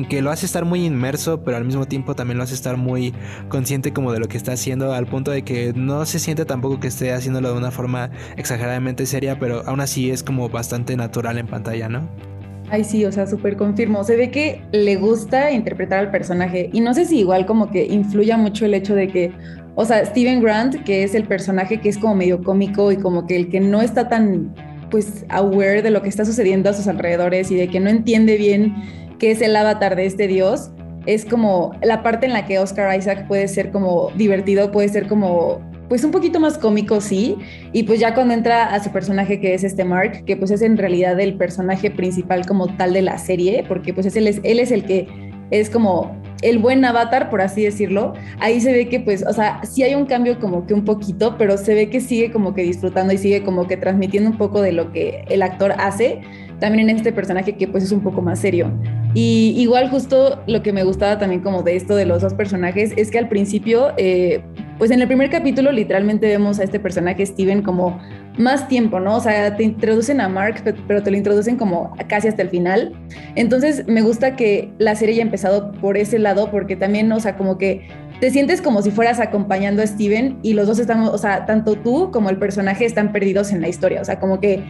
que 0.09 0.22
lo 0.22 0.31
hace 0.31 0.46
estar 0.46 0.64
muy 0.64 0.87
inmerso, 0.87 1.44
pero 1.44 1.59
al 1.59 1.66
mismo 1.66 1.85
tiempo 1.85 2.14
también 2.14 2.38
lo 2.38 2.44
hace 2.44 2.55
estar 2.55 2.79
muy 2.79 3.12
consciente 3.51 3.92
como 3.92 4.11
de 4.11 4.18
lo 4.18 4.27
que 4.27 4.38
está 4.38 4.53
haciendo, 4.53 4.94
al 4.94 5.07
punto 5.07 5.33
de 5.33 5.42
que 5.42 5.75
no 5.77 6.07
se 6.07 6.18
siente 6.18 6.46
tampoco 6.46 6.81
que 6.81 6.88
esté 6.88 7.12
haciéndolo 7.12 7.53
de 7.53 7.59
una 7.59 7.70
forma 7.70 8.11
exageradamente 8.38 9.05
seria, 9.05 9.38
pero 9.38 9.64
aún 9.66 9.81
así 9.81 10.11
es 10.11 10.22
como 10.22 10.48
bastante 10.48 10.96
natural 10.96 11.37
en 11.37 11.46
pantalla, 11.46 11.90
¿no? 11.90 12.32
Ay, 12.72 12.85
sí, 12.85 13.04
o 13.04 13.12
sea, 13.12 13.26
súper 13.26 13.58
confirmo. 13.58 14.02
Se 14.02 14.16
ve 14.16 14.30
que 14.30 14.62
le 14.72 14.96
gusta 14.96 15.50
interpretar 15.50 15.98
al 15.98 16.11
personaje 16.11 16.70
y 16.72 16.80
no 16.80 16.94
sé 16.94 17.04
si 17.04 17.18
igual 17.18 17.44
como 17.44 17.70
que 17.70 17.85
influya 17.85 18.38
mucho 18.38 18.64
el 18.64 18.72
hecho 18.72 18.94
de 18.94 19.08
que, 19.08 19.30
o 19.74 19.85
sea, 19.85 20.02
Steven 20.06 20.40
Grant, 20.40 20.82
que 20.85 21.02
es 21.02 21.14
el 21.14 21.24
personaje 21.24 21.82
que 21.82 21.90
es 21.90 21.98
como 21.98 22.14
medio 22.14 22.42
cómico 22.42 22.90
y 22.90 22.96
como 22.96 23.26
que 23.26 23.37
el 23.37 23.50
que 23.50 23.61
no 23.61 23.82
está 23.82 24.08
tan, 24.08 24.54
pues, 24.90 25.26
aware 25.28 25.82
de 25.82 25.90
lo 25.90 26.00
que 26.00 26.08
está 26.08 26.24
sucediendo 26.24 26.70
a 26.70 26.72
sus 26.72 26.88
alrededores 26.88 27.50
y 27.50 27.56
de 27.56 27.68
que 27.68 27.78
no 27.78 27.90
entiende 27.90 28.38
bien 28.38 28.74
qué 29.18 29.32
es 29.32 29.42
el 29.42 29.54
avatar 29.54 29.94
de 29.94 30.06
este 30.06 30.26
dios, 30.26 30.70
es 31.04 31.26
como 31.26 31.72
la 31.82 32.02
parte 32.02 32.24
en 32.24 32.32
la 32.32 32.46
que 32.46 32.58
Oscar 32.58 32.98
Isaac 32.98 33.28
puede 33.28 33.48
ser 33.48 33.70
como 33.70 34.11
divertido, 34.16 34.72
puede 34.72 34.88
ser 34.88 35.08
como 35.08 35.61
pues 35.92 36.05
un 36.05 36.11
poquito 36.11 36.40
más 36.40 36.57
cómico, 36.57 37.02
sí. 37.02 37.37
Y 37.74 37.83
pues 37.83 38.00
ya 38.00 38.14
cuando 38.14 38.33
entra 38.33 38.72
a 38.72 38.83
su 38.83 38.90
personaje 38.90 39.38
que 39.40 39.52
es 39.52 39.62
este 39.62 39.85
Mark, 39.85 40.24
que 40.24 40.38
pues 40.38 40.50
es 40.50 40.62
en 40.62 40.78
realidad 40.78 41.20
el 41.20 41.35
personaje 41.35 41.90
principal 41.90 42.46
como 42.46 42.74
tal 42.78 42.94
de 42.94 43.02
la 43.02 43.18
serie, 43.18 43.62
porque 43.68 43.92
pues 43.92 44.07
es 44.07 44.16
él, 44.16 44.26
es, 44.26 44.40
él 44.42 44.59
es 44.59 44.70
el 44.70 44.85
que 44.85 45.07
es 45.50 45.68
como 45.68 46.16
el 46.40 46.59
buen 46.59 46.83
avatar, 46.83 47.28
por 47.28 47.42
así 47.42 47.64
decirlo, 47.64 48.14
ahí 48.40 48.59
se 48.62 48.72
ve 48.72 48.88
que 48.88 49.00
pues, 49.00 49.22
o 49.26 49.35
sea, 49.35 49.61
sí 49.64 49.83
hay 49.83 49.94
un 49.94 50.07
cambio 50.07 50.40
como 50.40 50.66
que 50.66 50.72
un 50.72 50.87
poquito, 50.87 51.37
pero 51.37 51.59
se 51.59 51.74
ve 51.74 51.90
que 51.90 52.00
sigue 52.00 52.33
como 52.33 52.55
que 52.55 52.62
disfrutando 52.62 53.12
y 53.12 53.18
sigue 53.18 53.42
como 53.42 53.66
que 53.66 53.76
transmitiendo 53.76 54.31
un 54.31 54.38
poco 54.38 54.62
de 54.62 54.72
lo 54.72 54.92
que 54.92 55.26
el 55.28 55.42
actor 55.42 55.74
hace, 55.76 56.22
también 56.59 56.88
en 56.88 56.96
este 56.96 57.12
personaje 57.12 57.57
que 57.57 57.68
pues 57.68 57.85
es 57.85 57.92
un 57.92 58.00
poco 58.00 58.22
más 58.22 58.38
serio. 58.38 58.72
Y 59.12 59.55
igual 59.59 59.90
justo 59.90 60.40
lo 60.46 60.62
que 60.62 60.72
me 60.72 60.85
gustaba 60.85 61.18
también 61.18 61.42
como 61.42 61.62
de 61.62 61.76
esto 61.76 61.96
de 61.96 62.07
los 62.07 62.22
dos 62.22 62.33
personajes 62.33 62.94
es 62.96 63.11
que 63.11 63.18
al 63.18 63.28
principio, 63.28 63.92
eh, 63.98 64.42
pues 64.83 64.90
en 64.90 65.01
el 65.01 65.07
primer 65.07 65.31
capítulo 65.31 65.71
literalmente 65.71 66.27
vemos 66.27 66.59
a 66.59 66.64
este 66.64 66.81
personaje 66.81 67.25
Steven 67.25 67.62
como 67.62 68.01
más 68.37 68.66
tiempo, 68.66 68.99
¿no? 68.99 69.14
O 69.14 69.21
sea, 69.21 69.57
te 69.57 69.62
introducen 69.62 70.21
a 70.21 70.29
Mark, 70.29 70.61
pero 70.88 71.05
te 71.05 71.12
lo 71.12 71.16
introducen 71.16 71.57
como 71.57 71.95
casi 72.09 72.27
hasta 72.27 72.42
el 72.42 72.49
final. 72.49 72.92
Entonces 73.37 73.87
me 73.87 74.03
gusta 74.03 74.35
que 74.35 74.73
la 74.79 74.97
serie 74.97 75.14
haya 75.14 75.23
empezado 75.23 75.71
por 75.71 75.97
ese 75.97 76.18
lado 76.18 76.51
porque 76.51 76.75
también, 76.75 77.12
o 77.12 77.21
sea, 77.21 77.37
como 77.37 77.59
que 77.59 77.87
te 78.18 78.33
sientes 78.33 78.61
como 78.61 78.83
si 78.83 78.90
fueras 78.90 79.21
acompañando 79.21 79.83
a 79.83 79.87
Steven 79.87 80.40
y 80.42 80.55
los 80.55 80.66
dos 80.66 80.81
estamos, 80.81 81.11
o 81.11 81.18
sea, 81.18 81.47
tanto 81.47 81.77
tú 81.77 82.11
como 82.11 82.29
el 82.29 82.38
personaje 82.38 82.85
están 82.85 83.12
perdidos 83.12 83.53
en 83.53 83.61
la 83.61 83.68
historia, 83.68 84.01
o 84.01 84.05
sea, 84.05 84.18
como 84.18 84.40
que 84.40 84.64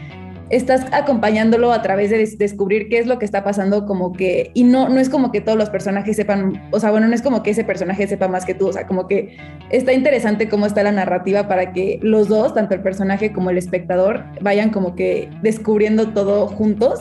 estás 0.51 0.87
acompañándolo 0.93 1.73
a 1.73 1.83
través 1.83 2.11
de 2.11 2.19
descubrir 2.37 2.89
qué 2.89 2.99
es 2.99 3.07
lo 3.07 3.19
que 3.19 3.25
está 3.25 3.43
pasando, 3.45 3.87
como 3.87 4.13
que, 4.13 4.51
y 4.55 4.65
no, 4.65 4.89
no 4.89 5.01
es 5.01 5.09
como 5.09 5.33
que 5.33 5.41
todos 5.41 5.57
los 5.57 5.71
personajes 5.71 6.17
sepan, 6.17 6.63
o 6.71 6.81
sea, 6.81 6.91
bueno, 6.91 7.09
no 7.09 7.15
es 7.15 7.23
como 7.23 7.43
que 7.43 7.51
ese 7.51 7.65
personaje 7.65 8.07
sepa 8.07 8.29
más 8.29 8.45
que 8.45 8.55
tú, 8.55 8.69
o 8.69 8.73
sea, 8.73 8.87
como 8.87 9.09
que 9.09 9.37
está 9.71 9.93
interesante 9.93 10.49
cómo 10.49 10.67
está 10.67 10.83
la 10.83 10.93
narrativa 10.93 11.49
para 11.49 11.73
que 11.73 11.99
los 12.03 12.29
dos, 12.29 12.55
tanto 12.55 12.75
el 12.75 12.83
personaje 12.83 13.33
como 13.33 13.51
el 13.51 13.59
espectador, 13.59 14.25
vayan 14.41 14.71
como 14.71 14.95
que 14.95 15.31
descubriendo 15.43 16.09
todo 16.09 16.47
juntos. 16.49 17.01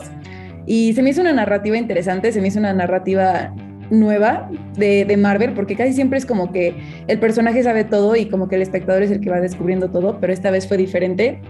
Y 0.64 0.92
se 0.94 1.02
me 1.02 1.10
hizo 1.10 1.20
una 1.20 1.32
narrativa 1.32 1.76
interesante, 1.76 2.30
se 2.30 2.40
me 2.40 2.48
hizo 2.48 2.60
una 2.60 2.72
narrativa 2.72 3.52
nueva 3.90 4.48
de, 4.76 5.04
de, 5.04 5.16
Marvel, 5.16 5.52
porque 5.52 5.76
casi 5.76 5.92
siempre 5.92 6.18
es 6.18 6.26
como 6.26 6.50
que 6.50 6.74
el 7.06 7.18
personaje 7.18 7.62
sabe 7.62 7.84
todo 7.84 8.16
y 8.16 8.26
como 8.26 8.48
que 8.48 8.56
el 8.56 8.62
espectador 8.62 9.02
es 9.02 9.10
el 9.10 9.20
que 9.20 9.30
va 9.30 9.40
descubriendo 9.40 9.90
todo, 9.90 10.18
pero 10.20 10.32
esta 10.32 10.50
vez 10.50 10.66
fue 10.66 10.76
diferente. 10.76 11.40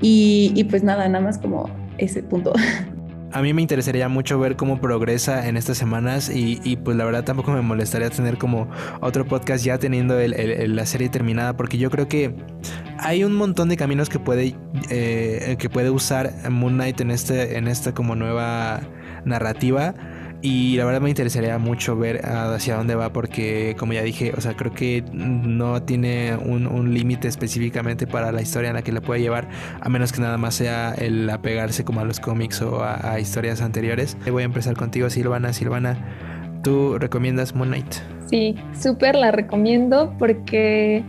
Y, 0.00 0.64
pues 0.64 0.82
nada, 0.82 1.08
nada 1.08 1.24
más 1.24 1.38
como 1.38 1.68
ese 1.98 2.22
punto. 2.22 2.52
A 3.32 3.42
mí 3.42 3.54
me 3.54 3.62
interesaría 3.62 4.08
mucho 4.08 4.40
ver 4.40 4.56
cómo 4.56 4.80
progresa 4.80 5.46
en 5.46 5.56
estas 5.56 5.78
semanas 5.78 6.28
y, 6.34 6.76
pues 6.76 6.96
la 6.96 7.04
verdad 7.04 7.22
tampoco 7.22 7.52
me 7.52 7.60
molestaría 7.60 8.10
tener 8.10 8.38
como 8.38 8.68
otro 9.00 9.24
podcast 9.24 9.64
ya 9.64 9.78
teniendo 9.78 10.16
la 10.18 10.86
serie 10.86 11.08
terminada 11.08 11.56
porque 11.56 11.78
yo 11.78 11.90
creo 11.90 12.08
que 12.08 12.34
hay 12.98 13.22
un 13.22 13.34
montón 13.34 13.68
de 13.68 13.76
caminos 13.76 14.08
que 14.08 14.18
puede, 14.18 14.56
eh, 14.90 15.56
que 15.60 15.70
puede 15.70 15.90
usar 15.90 16.32
Moon 16.50 16.74
Knight 16.74 17.00
en, 17.02 17.12
este, 17.12 17.56
en 17.56 17.68
esta 17.68 17.94
como 17.94 18.16
nueva 18.16 18.80
narrativa 19.24 19.94
y 20.42 20.76
la 20.76 20.84
verdad 20.84 21.00
me 21.00 21.10
interesaría 21.10 21.58
mucho 21.58 21.96
ver 21.96 22.24
hacia 22.24 22.76
dónde 22.76 22.94
va 22.94 23.12
porque, 23.12 23.76
como 23.78 23.92
ya 23.92 24.02
dije, 24.02 24.32
o 24.36 24.40
sea, 24.40 24.54
creo 24.54 24.72
que 24.72 25.04
no 25.12 25.82
tiene 25.82 26.36
un, 26.36 26.70
límite 26.94 27.28
específicamente 27.28 28.06
para 28.06 28.32
la 28.32 28.42
historia 28.42 28.70
en 28.70 28.76
la 28.76 28.82
que 28.82 28.90
la 28.90 29.00
puede 29.00 29.20
llevar, 29.20 29.48
a 29.80 29.88
menos 29.88 30.12
que 30.12 30.20
nada 30.20 30.38
más 30.38 30.54
sea 30.54 30.94
el 30.94 31.28
apegarse 31.28 31.84
como 31.84 32.00
a 32.00 32.04
los 32.04 32.20
cómics 32.20 32.62
o 32.62 32.82
a, 32.82 33.20
historias 33.20 33.60
anteriores. 33.60 34.16
Voy 34.30 34.42
a 34.42 34.46
empezar 34.46 34.74
contigo, 34.74 35.10
Silvana. 35.10 35.52
Silvana, 35.52 35.96
¿tú 36.62 36.98
recomiendas 36.98 37.54
Moon 37.54 37.68
Knight? 37.68 37.94
Sí, 38.26 38.56
súper 38.78 39.16
la 39.16 39.30
recomiendo 39.32 40.14
porque 40.18 41.04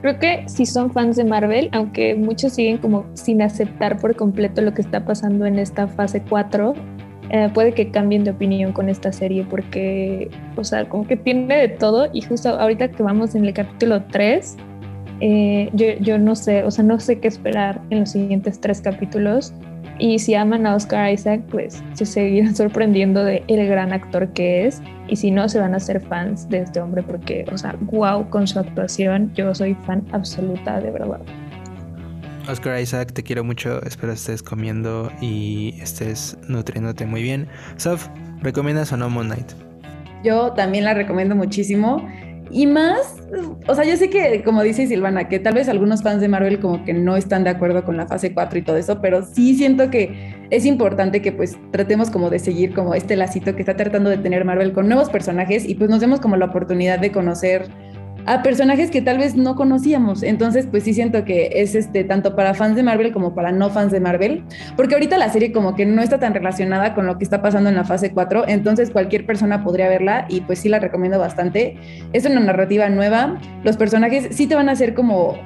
creo 0.00 0.18
que 0.18 0.44
si 0.48 0.66
son 0.66 0.90
fans 0.90 1.16
de 1.16 1.24
Marvel, 1.24 1.68
aunque 1.72 2.14
muchos 2.14 2.54
siguen 2.54 2.78
como 2.78 3.06
sin 3.14 3.40
aceptar 3.40 3.98
por 3.98 4.16
completo 4.16 4.60
lo 4.60 4.74
que 4.74 4.82
está 4.82 5.04
pasando 5.04 5.46
en 5.46 5.58
esta 5.58 5.86
fase 5.86 6.22
4, 6.28 6.74
eh, 7.32 7.48
puede 7.52 7.72
que 7.72 7.90
cambien 7.90 8.24
de 8.24 8.30
opinión 8.30 8.72
con 8.72 8.90
esta 8.90 9.10
serie 9.10 9.46
porque, 9.48 10.30
o 10.54 10.64
sea, 10.64 10.86
como 10.86 11.06
que 11.06 11.16
tiene 11.16 11.56
de 11.56 11.68
todo 11.68 12.10
y 12.12 12.20
justo 12.20 12.50
ahorita 12.50 12.88
que 12.88 13.02
vamos 13.02 13.34
en 13.34 13.46
el 13.46 13.54
capítulo 13.54 14.02
3, 14.04 14.56
eh, 15.20 15.70
yo, 15.72 15.86
yo, 16.00 16.18
no 16.18 16.36
sé, 16.36 16.62
o 16.62 16.70
sea, 16.70 16.84
no 16.84 17.00
sé 17.00 17.20
qué 17.20 17.28
esperar 17.28 17.80
en 17.88 18.00
los 18.00 18.10
siguientes 18.10 18.60
tres 18.60 18.82
capítulos 18.82 19.54
y 19.98 20.18
si 20.18 20.34
aman 20.34 20.66
a 20.66 20.74
Oscar 20.74 21.10
Isaac, 21.10 21.40
pues 21.50 21.82
se 21.94 22.04
seguirán 22.04 22.54
sorprendiendo 22.56 23.24
de 23.24 23.42
el 23.48 23.66
gran 23.66 23.94
actor 23.94 24.28
que 24.34 24.66
es 24.66 24.82
y 25.08 25.16
si 25.16 25.30
no, 25.30 25.48
se 25.48 25.58
van 25.58 25.74
a 25.74 25.80
ser 25.80 26.02
fans 26.02 26.50
de 26.50 26.58
este 26.58 26.80
hombre 26.80 27.02
porque, 27.02 27.46
o 27.50 27.56
sea, 27.56 27.76
wow 27.92 28.28
con 28.28 28.46
su 28.46 28.58
actuación, 28.58 29.32
yo 29.32 29.54
soy 29.54 29.74
fan 29.86 30.04
absoluta 30.12 30.82
de 30.82 30.90
verdad. 30.90 31.20
Oscar 32.48 32.80
Isaac, 32.80 33.12
te 33.12 33.22
quiero 33.22 33.44
mucho. 33.44 33.82
Espero 33.84 34.12
estés 34.12 34.42
comiendo 34.42 35.10
y 35.20 35.74
estés 35.80 36.36
nutriéndote 36.48 37.06
muy 37.06 37.22
bien. 37.22 37.48
Sof, 37.76 38.08
¿recomiendas 38.40 38.92
o 38.92 38.96
no 38.96 39.08
Moon 39.08 39.28
Knight? 39.28 39.52
Yo 40.24 40.52
también 40.52 40.84
la 40.84 40.94
recomiendo 40.94 41.34
muchísimo. 41.34 42.06
Y 42.50 42.66
más, 42.66 43.16
o 43.66 43.74
sea, 43.74 43.84
yo 43.84 43.96
sé 43.96 44.10
que, 44.10 44.42
como 44.44 44.62
dice 44.62 44.86
Silvana, 44.86 45.26
que 45.28 45.38
tal 45.38 45.54
vez 45.54 45.70
algunos 45.70 46.02
fans 46.02 46.20
de 46.20 46.28
Marvel 46.28 46.60
como 46.60 46.84
que 46.84 46.92
no 46.92 47.16
están 47.16 47.44
de 47.44 47.50
acuerdo 47.50 47.82
con 47.82 47.96
la 47.96 48.06
fase 48.06 48.34
4 48.34 48.58
y 48.58 48.62
todo 48.62 48.76
eso, 48.76 49.00
pero 49.00 49.24
sí 49.24 49.54
siento 49.54 49.88
que 49.88 50.34
es 50.50 50.66
importante 50.66 51.22
que 51.22 51.32
pues 51.32 51.56
tratemos 51.70 52.10
como 52.10 52.28
de 52.28 52.38
seguir 52.38 52.74
como 52.74 52.94
este 52.94 53.16
lacito 53.16 53.56
que 53.56 53.62
está 53.62 53.74
tratando 53.74 54.10
de 54.10 54.18
tener 54.18 54.44
Marvel 54.44 54.74
con 54.74 54.86
nuevos 54.86 55.08
personajes 55.08 55.66
y 55.66 55.76
pues 55.76 55.88
nos 55.88 56.00
demos 56.00 56.20
como 56.20 56.36
la 56.36 56.44
oportunidad 56.44 56.98
de 56.98 57.10
conocer 57.10 57.70
a 58.26 58.42
personajes 58.42 58.90
que 58.90 59.02
tal 59.02 59.18
vez 59.18 59.36
no 59.36 59.56
conocíamos. 59.56 60.22
Entonces, 60.22 60.66
pues 60.70 60.84
sí 60.84 60.94
siento 60.94 61.24
que 61.24 61.50
es 61.54 61.74
este 61.74 62.04
tanto 62.04 62.36
para 62.36 62.54
fans 62.54 62.76
de 62.76 62.82
Marvel 62.82 63.12
como 63.12 63.34
para 63.34 63.52
no 63.52 63.70
fans 63.70 63.92
de 63.92 64.00
Marvel, 64.00 64.44
porque 64.76 64.94
ahorita 64.94 65.18
la 65.18 65.28
serie 65.28 65.52
como 65.52 65.74
que 65.74 65.86
no 65.86 66.02
está 66.02 66.18
tan 66.18 66.34
relacionada 66.34 66.94
con 66.94 67.06
lo 67.06 67.18
que 67.18 67.24
está 67.24 67.42
pasando 67.42 67.68
en 67.68 67.76
la 67.76 67.84
fase 67.84 68.12
4, 68.12 68.48
entonces 68.48 68.90
cualquier 68.90 69.26
persona 69.26 69.64
podría 69.64 69.88
verla 69.88 70.26
y 70.28 70.42
pues 70.42 70.60
sí 70.60 70.68
la 70.68 70.78
recomiendo 70.78 71.18
bastante. 71.18 71.76
Es 72.12 72.24
una 72.24 72.40
narrativa 72.40 72.88
nueva, 72.88 73.38
los 73.64 73.76
personajes 73.76 74.28
sí 74.30 74.46
te 74.46 74.54
van 74.54 74.68
a 74.68 74.72
hacer 74.72 74.94
como 74.94 75.36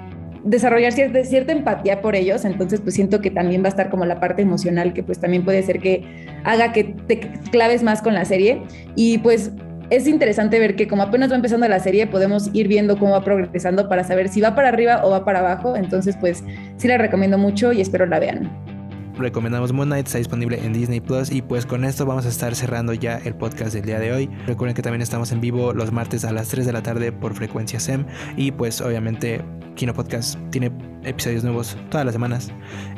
desarrollar 0.44 0.92
cierta, 0.92 1.24
cierta 1.24 1.52
empatía 1.52 2.00
por 2.00 2.14
ellos, 2.14 2.44
entonces 2.44 2.80
pues 2.80 2.94
siento 2.94 3.20
que 3.20 3.30
también 3.30 3.62
va 3.62 3.66
a 3.66 3.70
estar 3.70 3.90
como 3.90 4.04
la 4.04 4.20
parte 4.20 4.42
emocional 4.42 4.92
que 4.92 5.02
pues 5.02 5.18
también 5.18 5.44
puede 5.44 5.62
ser 5.62 5.80
que 5.80 6.04
haga 6.44 6.72
que 6.72 6.84
te 6.84 7.18
claves 7.50 7.82
más 7.82 8.00
con 8.00 8.14
la 8.14 8.24
serie 8.24 8.62
y 8.94 9.18
pues 9.18 9.50
es 9.90 10.06
interesante 10.06 10.58
ver 10.58 10.76
que 10.76 10.88
como 10.88 11.02
apenas 11.02 11.30
va 11.30 11.36
empezando 11.36 11.66
la 11.68 11.80
serie, 11.80 12.06
podemos 12.06 12.50
ir 12.52 12.68
viendo 12.68 12.98
cómo 12.98 13.12
va 13.12 13.24
progresando 13.24 13.88
para 13.88 14.04
saber 14.04 14.28
si 14.28 14.40
va 14.40 14.54
para 14.54 14.68
arriba 14.68 15.02
o 15.04 15.10
va 15.10 15.24
para 15.24 15.40
abajo. 15.40 15.76
Entonces, 15.76 16.16
pues 16.16 16.42
sí 16.76 16.88
la 16.88 16.98
recomiendo 16.98 17.38
mucho 17.38 17.72
y 17.72 17.80
espero 17.80 18.06
la 18.06 18.18
vean. 18.18 18.75
Recomendamos 19.16 19.72
Moon 19.72 19.88
Knight, 19.88 20.06
está 20.06 20.18
disponible 20.18 20.58
en 20.64 20.72
Disney 20.72 21.00
Plus 21.00 21.30
y 21.30 21.42
pues 21.42 21.66
con 21.66 21.84
esto 21.84 22.06
vamos 22.06 22.26
a 22.26 22.28
estar 22.28 22.54
cerrando 22.54 22.92
ya 22.94 23.18
el 23.18 23.34
podcast 23.34 23.74
del 23.74 23.84
día 23.84 23.98
de 23.98 24.12
hoy. 24.12 24.30
Recuerden 24.46 24.74
que 24.74 24.82
también 24.82 25.02
estamos 25.02 25.32
en 25.32 25.40
vivo 25.40 25.72
los 25.72 25.92
martes 25.92 26.24
a 26.24 26.32
las 26.32 26.48
3 26.48 26.66
de 26.66 26.72
la 26.72 26.82
tarde 26.82 27.12
por 27.12 27.34
frecuencia 27.34 27.80
SEM 27.80 28.06
y 28.36 28.52
pues 28.52 28.80
obviamente 28.80 29.44
Kino 29.74 29.94
Podcast 29.94 30.38
tiene 30.50 30.72
episodios 31.04 31.44
nuevos 31.44 31.76
todas 31.90 32.04
las 32.04 32.14
semanas. 32.14 32.50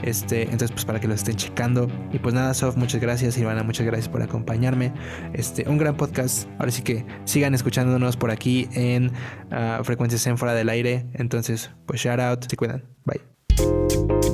Este, 0.03 0.43
entonces 0.45 0.73
pues 0.73 0.85
para 0.85 1.01
que 1.01 1.09
lo 1.09 1.15
estén 1.15 1.37
checando 1.37 1.89
y 2.13 2.19
pues 2.19 2.35
nada, 2.35 2.55
Sof, 2.55 2.77
muchas 2.77 3.01
gracias, 3.01 3.37
Ivana, 3.39 3.63
muchas 3.63 3.87
gracias 3.87 4.09
por 4.09 4.23
acompañarme. 4.23 4.93
Este, 5.33 5.69
un 5.69 5.79
gran 5.79 5.97
podcast. 5.97 6.49
Ahora 6.59 6.73
sí 6.73 6.83
que 6.83 7.05
sigan 7.25 7.55
escuchándonos 7.55 8.17
por 8.17 8.31
aquí 8.31 8.69
en 8.73 9.13
uh, 9.53 9.85
frecuencia 9.85 10.19
SEM 10.19 10.37
fuera 10.37 10.55
del 10.55 10.69
aire. 10.69 11.07
Entonces, 11.15 11.71
pues 11.87 12.01
shout 12.01 12.21
out, 12.21 12.45
se 12.49 12.57
cuidan. 12.57 12.85
Bye. 13.05 14.28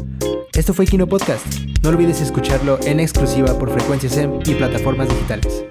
Esto 0.56 0.72
fue 0.72 0.86
Kino 0.86 1.08
Podcast. 1.08 1.44
No 1.82 1.88
olvides 1.88 2.20
escucharlo 2.20 2.78
en 2.84 3.00
exclusiva 3.00 3.58
por 3.58 3.72
Frecuencia 3.72 4.08
SEM 4.08 4.38
y 4.46 4.54
plataformas 4.54 5.08
digitales. 5.08 5.64